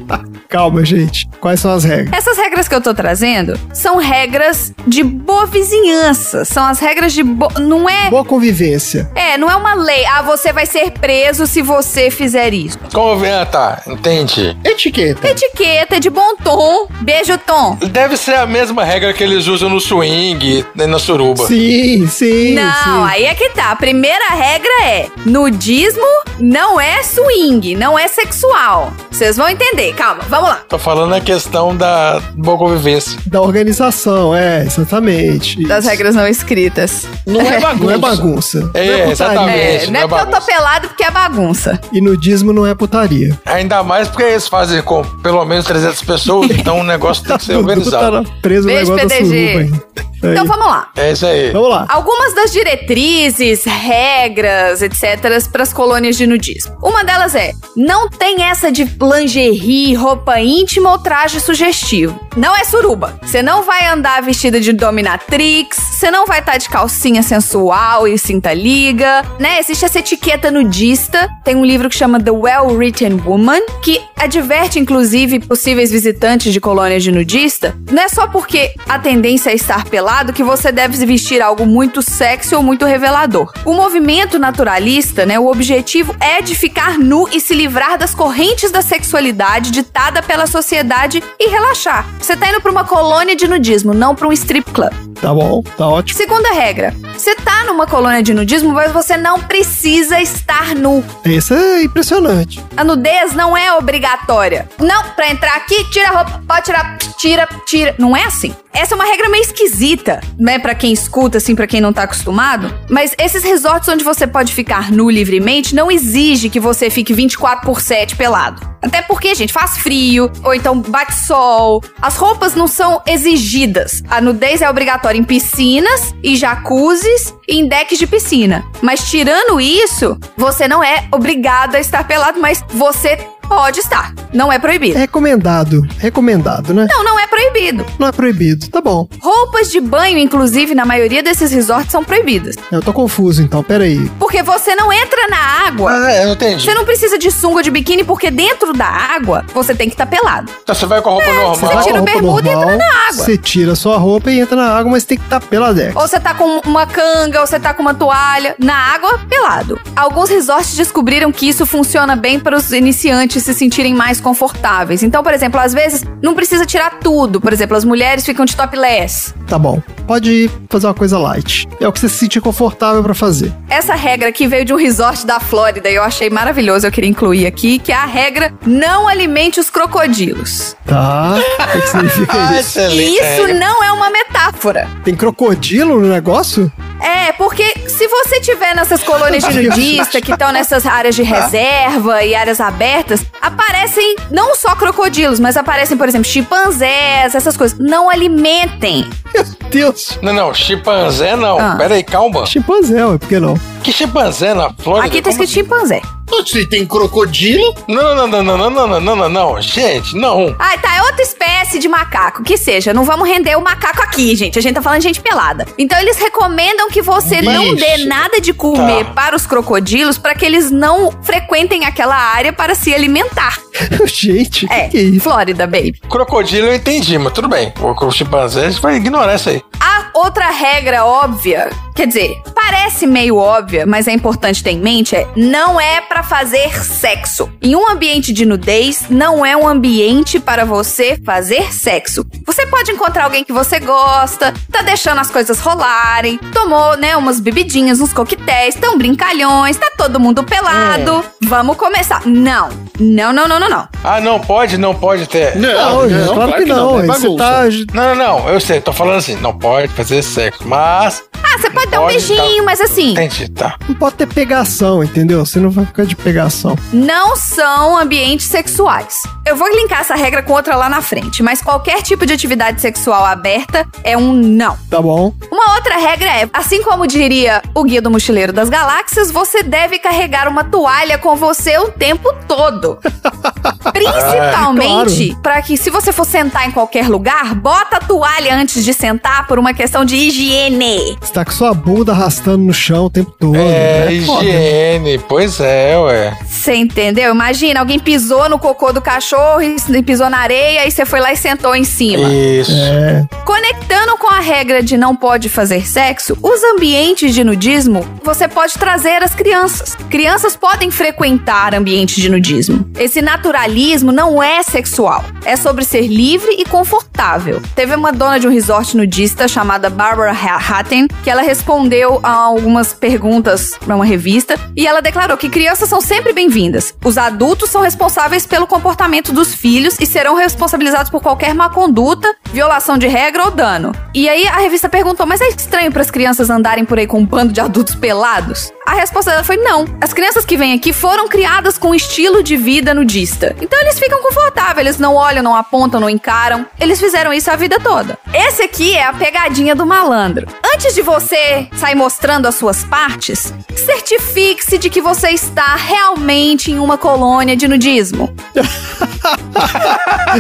[0.55, 1.29] Calma, gente.
[1.41, 2.17] Quais são as regras?
[2.17, 6.45] Essas regras que eu tô trazendo são regras de boa vizinhança.
[6.45, 7.25] São as regras de.
[7.25, 7.49] Bo...
[7.59, 8.09] Não é.
[8.09, 9.11] Boa convivência.
[9.17, 10.07] É, não é uma lei.
[10.07, 12.79] Ah, você vai ser preso se você fizer isso.
[12.85, 14.57] Ah, tá, entendi.
[14.65, 15.27] Etiqueta.
[15.29, 16.87] Etiqueta de bom tom.
[17.01, 17.77] Beijo, Tom.
[17.91, 21.49] Deve ser a mesma regra que eles usam no swing, né, na suruba.
[21.49, 23.11] Sim, sim, Não, sim.
[23.11, 23.73] aí é que tá.
[23.73, 26.07] A primeira regra é: nudismo
[26.39, 28.93] não é swing, não é sexual.
[29.11, 29.93] Vocês vão entender.
[29.95, 30.61] Calma, vamos lá.
[30.69, 33.19] Tô falando a questão da boa convivência.
[33.27, 35.63] Da organização, é, exatamente.
[35.67, 35.91] Das Isso.
[35.91, 37.07] regras não escritas.
[37.27, 37.85] Não é bagunça.
[37.85, 38.71] Não é bagunça.
[38.75, 39.59] É, não é exatamente.
[39.59, 40.47] É, não é não é porque eu tô bagunça.
[40.47, 41.81] pelado, porque é bagunça.
[41.93, 43.39] E nudismo não é putaria.
[43.45, 47.45] Ainda mais porque eles fazem com pelo menos 300 pessoas, então o negócio tem que
[47.45, 48.23] ser organizado.
[48.25, 49.55] Tá preso Beijo, no negócio PDG.
[49.55, 49.95] da aí.
[50.33, 50.89] Então vamos lá.
[50.97, 51.51] É isso aí.
[51.53, 51.85] Vamos lá.
[51.89, 55.21] Algumas das diretrizes, regras, etc.,
[55.53, 56.75] para as colônias de nudismo.
[56.83, 62.19] Uma delas é: não tem essa de lingerie, roupa íntima ou traje sugestivo.
[62.37, 63.19] Não é suruba.
[63.23, 68.19] Você não vai andar vestida de dominatrix, você não vai estar de calcinha sensual e
[68.19, 69.59] cinta liga, né?
[69.59, 71.29] Existe essa etiqueta nudista.
[71.45, 76.61] Tem um livro que chama The Well Written Woman, que adverte, inclusive, possíveis visitantes de
[76.61, 77.77] colônias de nudista.
[77.91, 82.03] Não é só porque a tendência é estar pelado que você deve vestir algo muito
[82.03, 83.53] sexy ou muito revelador.
[83.65, 85.39] O movimento naturalista, né?
[85.39, 90.47] O objetivo é de ficar nu e se livrar das correntes da sexualidade ditada pela
[90.47, 92.07] sociedade e relaxar.
[92.19, 94.93] Você tá indo pra uma colônia de nudismo, não pra um strip club.
[95.21, 96.17] Tá bom, tá ótimo.
[96.19, 101.05] Segunda regra: você tá numa colônia de nudismo, mas você não precisa estar nu.
[101.25, 102.63] Isso é impressionante.
[102.77, 104.69] A nudez não é obrigatória.
[104.79, 106.99] Não, pra entrar aqui, tira a roupa, pode tirar.
[107.19, 107.95] tira, tira.
[107.99, 108.55] Não é assim.
[108.75, 112.03] Essa é uma regra meio esquisita, né, Pra quem escuta, assim, pra quem não tá
[112.03, 112.73] acostumado.
[112.91, 117.65] Mas esses resorts onde você pode ficar nu livremente não exige que você fique 24
[117.65, 118.75] por 7 pelado.
[118.85, 121.83] Até porque, gente, faz frio, ou então bate sol.
[122.03, 124.03] As roupas não são exigidas.
[124.11, 128.65] A nudez é obrigatória em piscinas e jacuzzis e em decks de piscina.
[128.83, 134.13] Mas tirando isso, você não é obrigado a estar pelado, mas você pode estar.
[134.33, 134.99] Não é proibido.
[134.99, 135.87] Recomendado.
[135.99, 136.87] Recomendado, né?
[136.91, 137.87] Não, não é proibido.
[137.99, 138.69] Não é proibido.
[138.69, 139.09] Tá bom.
[139.21, 142.57] Roupas de banho, inclusive, na maioria desses resorts são proibidas.
[142.71, 144.09] Eu tô confuso então, peraí.
[144.19, 145.37] Porque você não entra na
[145.67, 145.93] água.
[145.93, 146.65] Ah, eu entendi.
[146.65, 149.95] Você não precisa de sunga ou de biquíni, porque dentro da água você tem que
[149.95, 150.51] estar pelado.
[150.63, 151.55] Então você vai com a roupa normal.
[151.55, 153.25] você tira o bermuda e entra na água.
[153.25, 155.95] Você tira a sua roupa e entra na água, mas tem que estar peladex.
[155.95, 158.55] Ou você tá com uma canga, ou você tá com uma toalha.
[158.59, 159.81] Na água, pelado.
[159.95, 165.03] Alguns resorts descobriram que isso funciona bem para os iniciantes se sentirem mais confortáveis.
[165.03, 167.41] Então, por exemplo, às vezes não precisa tirar tudo.
[167.41, 169.35] Por exemplo, as mulheres ficam de topless.
[169.47, 169.83] Tá bom.
[170.07, 171.67] Pode ir fazer uma coisa light.
[171.81, 173.53] É o que você se sentir confortável pra fazer.
[173.69, 177.09] Essa regra aqui veio de um resort da Flórida e eu achei maravilhoso, eu queria
[177.11, 180.77] incluir aqui, que é a regra não alimente os crocodilos.
[180.87, 181.37] Tá?
[181.77, 182.79] O que significa Ah, isso?
[182.79, 183.23] E excelente.
[183.23, 184.89] isso não é uma metáfora.
[185.03, 186.71] Tem crocodilo no negócio?
[187.05, 192.25] É, porque se você tiver nessas colônias de nudista que estão nessas áreas de reserva
[192.25, 197.79] e áreas abertas, aparecem não só crocodilos, mas aparecem, por exemplo, chimpanzés, essas coisas.
[197.79, 199.09] Não alimentem.
[199.35, 200.19] Meu Deus.
[200.23, 201.59] Não, não, chimpanzé não.
[201.59, 201.77] Ah.
[201.77, 202.47] Pera aí, calma.
[202.47, 203.55] Chimpanzé, ué, por que não?
[203.83, 205.07] Que chimpanzé na Flórida?
[205.07, 206.01] Aqui tá escrito chimpanzé.
[206.47, 210.55] Se tem crocodilo, Não, não, não, não, não, não, não, não, não, não, gente, não.
[210.59, 212.93] Ah, tá, é outra espécie de macaco, que seja.
[212.93, 214.59] Não vamos render o macaco aqui, gente.
[214.59, 215.67] A gente tá falando de gente pelada.
[215.79, 217.77] Então eles recomendam que você não Isso.
[217.77, 219.11] dê nada de comer Tá.
[219.13, 223.59] para os crocodilos para que eles não frequentem aquela área para se alimentar.
[224.07, 225.21] Gente, É, que que é isso?
[225.21, 226.01] Flórida, baby.
[226.09, 227.73] Crocodilo eu entendi, mas tudo bem.
[227.81, 229.63] O, o chimpanzé a gente vai ignorar isso aí.
[229.81, 235.15] A outra regra óbvia, quer dizer, parece meio óbvia, mas é importante ter em mente,
[235.15, 237.51] é não é pra fazer sexo.
[237.63, 242.25] Em um ambiente de nudez, não é um ambiente para você fazer sexo.
[242.47, 247.41] Você pode encontrar alguém que você gosta, tá deixando as coisas rolarem, tomou, né, umas
[247.41, 251.25] bebidinhas, uns coquetéis, tão brincalhões, tá todo mundo pelado.
[251.43, 252.23] Vamos começar.
[252.27, 252.69] Não.
[252.99, 253.89] Não, não, não, não, não.
[254.03, 255.57] Ah, não pode, não pode ter.
[255.57, 256.99] Não, gente, claro, que não.
[256.99, 257.45] é Aí você bagunça.
[257.45, 257.95] tá.
[257.95, 261.23] Não, não, não, eu sei, tô falando assim, não pode fazer sexo, mas.
[261.43, 262.63] Ah, você pode dar um beijinho, tá.
[262.65, 263.77] mas assim, Entendi, tá.
[263.89, 265.45] Não pode ter pegação, entendeu?
[265.45, 266.77] Você não vai ficar de pegação.
[266.93, 269.23] não são ambientes sexuais.
[269.47, 272.81] Eu vou linkar essa regra com outra lá na frente, mas qualquer tipo de atividade
[272.81, 274.77] sexual aberta é um não.
[274.89, 275.35] Tá bom?
[275.51, 279.99] Uma outra regra é, assim como diria o Guia do Mochileiro das Galáxias, você deve
[279.99, 282.99] carregar uma toalha com você o tempo todo.
[283.93, 288.95] Principalmente para que se você for sentar em qualquer lugar, bota a toalha antes de
[288.95, 291.19] sentar por uma questão de higiene.
[291.21, 293.57] Você tá com sua bunda arrastando no chão o tempo todo.
[293.57, 294.21] É, né?
[294.25, 294.51] Foda, né?
[294.51, 296.37] higiene, pois é, ué.
[296.47, 297.33] Você entendeu?
[297.35, 301.33] Imagina, alguém pisou no cocô do cachorro e pisou na areia e você foi lá
[301.33, 302.27] e sentou em cima.
[302.33, 302.73] Isso.
[302.73, 303.27] É.
[303.45, 308.75] Conectando com a regra de não pode fazer sexo, os ambientes de nudismo você pode
[308.75, 309.95] trazer as crianças.
[310.09, 312.89] Crianças podem frequentar ambientes de nudismo.
[312.99, 317.61] Esse naturalismo não é sexual, é sobre ser livre e confortável.
[317.75, 321.74] Teve uma dona de um resort nudista chamada Barbara Ha- Hatten que ela respondeu
[322.23, 326.95] a algumas perguntas para uma revista e ela declarou que crianças são sempre bem-vindas.
[327.05, 332.33] Os adultos são responsáveis pelo comportamento dos filhos e serão responsabilizados por qualquer má conduta,
[332.53, 333.93] violação de regra ou dano.
[334.15, 337.19] E aí a revista perguntou: "Mas é estranho para as crianças andarem por aí com
[337.19, 339.85] um bando de adultos pelados?" A resposta dela foi: "Não.
[340.01, 343.55] As crianças que vêm aqui foram criadas com um estilo de vida nudista.
[343.61, 346.67] Então eles ficam confortáveis, eles não olham, não apontam, não encaram.
[346.79, 348.19] Eles fizeram isso a vida toda.
[348.33, 350.47] Esse aqui é a pegadinha do malandro.
[350.75, 356.79] Antes de você sair mostrando as suas partes, certifique-se de que você está realmente em
[356.79, 358.35] uma colônia de nudismo.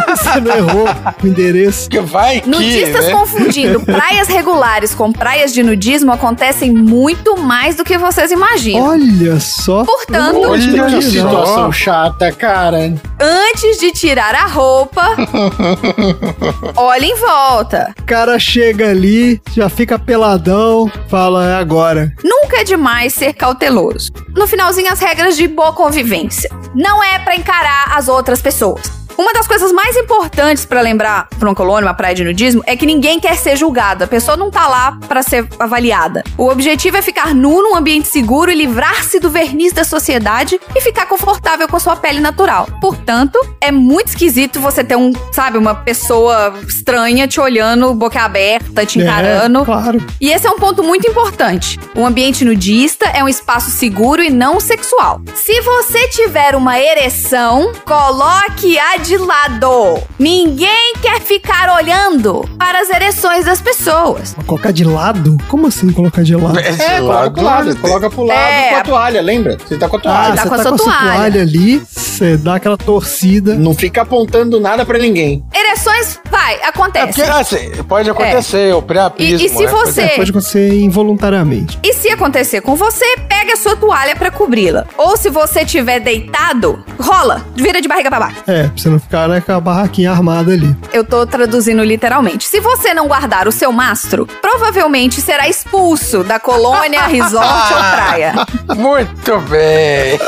[0.09, 0.89] Você não errou
[1.23, 1.89] o endereço.
[1.89, 3.13] Que vai que, Nudistas né?
[3.13, 8.89] confundindo praias regulares com praias de nudismo acontecem muito mais do que vocês imaginam.
[8.89, 9.85] Olha só.
[9.85, 12.93] Portanto, Olha Que situação chata, cara.
[13.21, 15.17] Antes de tirar a roupa,
[16.77, 17.95] olhe em volta.
[17.99, 22.13] O cara chega ali, já fica peladão, fala, é agora.
[22.25, 24.11] Nunca é demais ser cauteloso.
[24.35, 26.51] No finalzinho, as regras de boa convivência.
[26.75, 29.04] Não é pra encarar as outras pessoas.
[29.17, 32.77] Uma das coisas mais importantes pra lembrar pra uma colônia, uma praia de nudismo, é
[32.77, 34.03] que ninguém quer ser julgado.
[34.05, 36.25] A pessoa não tá lá pra ser avaliada.
[36.37, 40.81] O objetivo é ficar nu num ambiente seguro e livrar-se do verniz da sociedade e
[40.81, 42.69] ficar confortável com a sua pele natural.
[42.81, 48.85] Portanto, é muito esquisito você ter um, sabe, uma pessoa estranha te olhando, boca aberta,
[48.85, 49.63] te encarando.
[49.63, 50.07] É, claro.
[50.21, 51.79] E esse é um ponto muito importante.
[51.95, 55.21] Um ambiente nudista é um espaço seguro e não sexual.
[55.35, 59.99] Se você tiver uma ereção, coloque-a de lado.
[60.19, 64.35] Ninguém quer ficar olhando para as ereções das pessoas.
[64.47, 65.37] Colocar de lado?
[65.49, 66.59] Como assim colocar de lado?
[66.59, 68.71] Esse É, coloca pro lado, coloca pro lado É.
[68.71, 69.59] com a toalha, lembra?
[69.59, 70.35] Você tá com a Ah, toalha.
[70.37, 71.13] tá você com a tá sua com a sua toalha.
[71.19, 73.55] toalha ali, você dá aquela torcida.
[73.55, 75.45] Não fica apontando nada pra ninguém.
[75.55, 77.07] Ereções, vai, É acontece.
[77.07, 79.39] porque, assim, pode acontecer, o priapismo.
[79.41, 79.71] E- e se né?
[79.71, 81.79] você- É, pode acontecer involuntariamente.
[81.83, 84.87] E se acontecer com você, pega a sua toalha pra cobri-la.
[84.97, 88.37] Ou se você tiver deitado, rola, vira de barriga pra baixo.
[88.47, 90.77] É, pra você não ficar né, com a barraquinha armada ali.
[90.93, 92.47] Eu tô traduzindo literalmente.
[92.47, 98.35] Se você não guardar o seu mastro, provavelmente será expulso da colônia, resort ou praia.
[98.77, 100.19] Muito bem.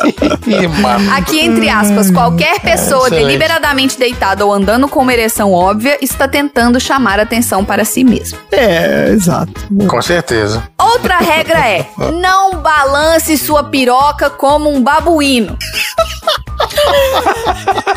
[1.16, 3.26] Aqui, entre aspas, qualquer pessoa excelente.
[3.26, 8.38] deliberadamente deitada ou andando com uma ereção óbvia está tentando chamar atenção para si mesmo.
[8.50, 9.52] É, exato.
[9.88, 10.62] Com certeza.
[10.78, 11.86] Outra regra é:
[12.20, 15.56] não balance sua piroca como um babuíno.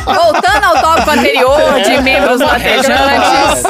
[0.05, 3.63] Voltando ao tópico anterior de membros latejantes,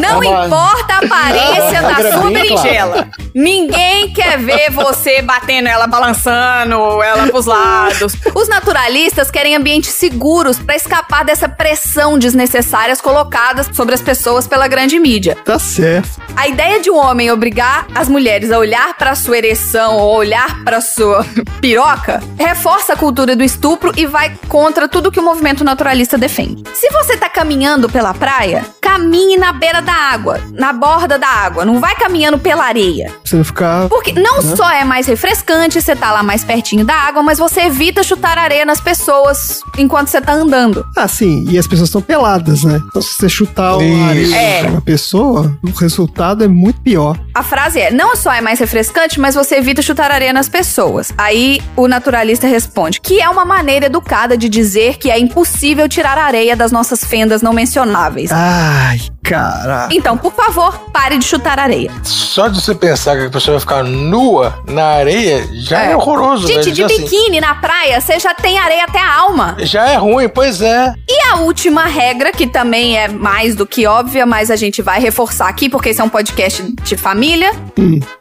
[0.00, 3.08] não É importa a aparência É da sua berinjela.
[3.34, 8.14] Ninguém quer ver você batendo ela, balançando ela pros lados.
[8.34, 14.66] Os naturalistas querem ambientes seguros para escapar dessa pressão desnecessárias colocadas sobre as pessoas pela
[14.68, 15.36] grande mídia.
[15.44, 16.20] Tá certo.
[16.36, 20.62] A ideia de um homem obrigar as mulheres a olhar pra sua ereção ou olhar
[20.64, 21.24] pra sua
[21.60, 26.62] piroca reforça a cultura do estupro e vai contra tudo que o movimento naturalista defende.
[26.74, 31.64] Se você tá caminhando pela praia, caminhe na beira da água, na borda da água,
[31.64, 33.12] não vai caminhando pela areia.
[33.24, 33.88] Você não ficar.
[33.88, 37.62] Porque não só é mais refrescante, você tá lá mais pertinho da água, mas você
[37.62, 40.84] evita chutar areia nas pessoas enquanto você tá andando.
[40.96, 42.80] Ah, sim, e as pessoas estão peladas, né?
[42.88, 44.62] Então, se você chutar uma areia É.
[44.68, 47.18] uma pessoa, o resultado é muito pior.
[47.34, 51.12] A frase é: não só é mais refrescante, mas você evita chutar areia nas pessoas.
[51.16, 56.18] Aí o naturalista responde que é uma maneira educada de dizer que é impossível tirar
[56.18, 58.30] areia das nossas fendas não mencionáveis.
[58.32, 59.94] Ai, caraca.
[59.94, 61.90] Então, por favor, pare de chutar areia.
[62.02, 65.96] Só de você pensar que a pessoa vai ficar nua na areia, já é, É.
[65.96, 66.46] horroroso.
[66.46, 66.74] Gente, velho.
[66.74, 69.56] de assim, biquíni na praia, você já tem areia até a alma.
[69.60, 70.94] já é ruim, pois é.
[71.08, 75.00] E a última regra, que também é mais do que óbvia, mas a gente vai
[75.00, 77.50] reforçar aqui, porque esse é um podcast de família.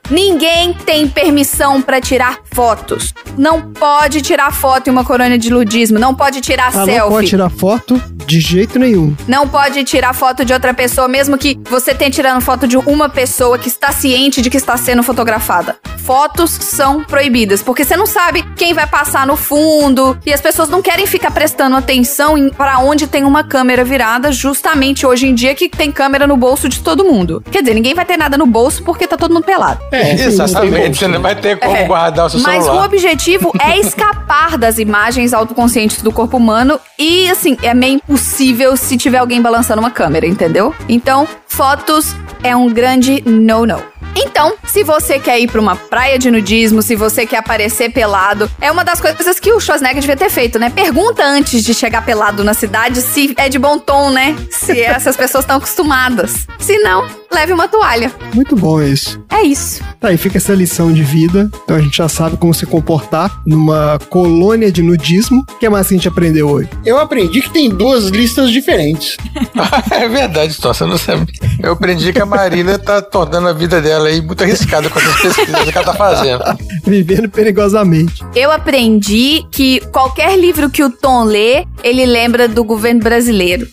[0.10, 3.14] Ninguém tem permissão pra tirar fotos.
[3.38, 5.98] Não pode tirar foto em uma colônia de ludismo.
[5.98, 6.98] Não pode tirar Ah, selfie.
[7.00, 9.16] não pode tirar foto de jeito nenhum.
[9.28, 13.10] Não pode tirar foto de outra pessoa, mesmo que você tenha tirando foto de uma
[13.10, 15.78] pessoa que está ciente de que está sendo fotografada.
[15.98, 20.68] Fotos são proibidas, porque você não sabe quem vai passar no fundo e as pessoas
[20.68, 25.36] não querem ficar prestando atenção em para onde tem uma câmera virada, justamente hoje em
[25.36, 27.44] dia que tem câmera no bolso de todo mundo.
[27.52, 29.80] Quer dizer, ninguém vai ter nada no bolso porque tá todo mundo pelado.
[29.92, 30.98] É, Exatamente.
[30.98, 31.84] Você não vai ter como É.
[31.86, 32.86] guardar o seu Mas o celular.
[32.86, 38.98] objetivo é escapar das imagens autoconscientes do corpo humano e, assim, é meio impossível se
[38.98, 40.74] tiver alguém balançando uma câmera, entendeu?
[40.88, 43.99] Então, fotos é um grande no-no.
[44.16, 48.50] Então, se você quer ir pra uma praia de nudismo, se você quer aparecer pelado,
[48.60, 50.70] é uma das coisas que o Schwarzenegger devia ter feito, né?
[50.70, 54.36] Pergunta antes de chegar pelado na cidade se é de bom tom, né?
[54.50, 56.48] Se essas pessoas estão acostumadas.
[56.60, 58.12] Se não, leve uma toalha.
[58.34, 59.22] Muito bom isso.
[59.30, 59.82] É isso.
[60.00, 61.50] Tá, aí fica essa lição de vida.
[61.64, 65.46] Então a gente já sabe como se comportar numa colônia de nudismo.
[65.50, 66.70] O que mais que a gente aprendeu hoje?
[66.86, 69.18] Eu aprendi que tem duas listas diferentes.
[69.92, 71.32] é verdade, Tom, você não sabe.
[71.62, 75.16] Eu aprendi que a Marina tá tornando a vida dela aí muito arriscada com essas
[75.22, 76.44] pesquisas que ela tá fazendo.
[76.86, 78.24] Vivendo perigosamente.
[78.36, 83.68] Eu aprendi que qualquer livro que o Tom lê, ele lembra do governo brasileiro.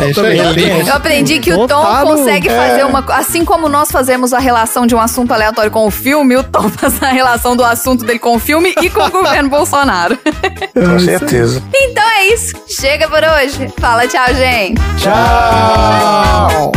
[0.00, 0.36] É isso aí.
[0.36, 0.54] Também.
[0.54, 3.04] tem Eu aprendi que o Tom consegue fazer uma.
[3.08, 6.68] Assim como nós fazemos a relação de um assunto aleatório com o filme, o Tom
[6.76, 10.18] faz a relação do assunto dele com o filme e com o governo Bolsonaro.
[10.72, 11.62] Com certeza.
[11.74, 12.54] Então é isso.
[12.68, 13.72] Chega por hoje.
[13.78, 14.80] Fala tchau, gente.
[14.98, 16.72] Tchau!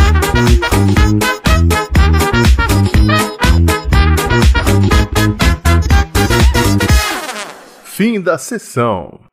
[7.98, 9.27] Fim da sessão.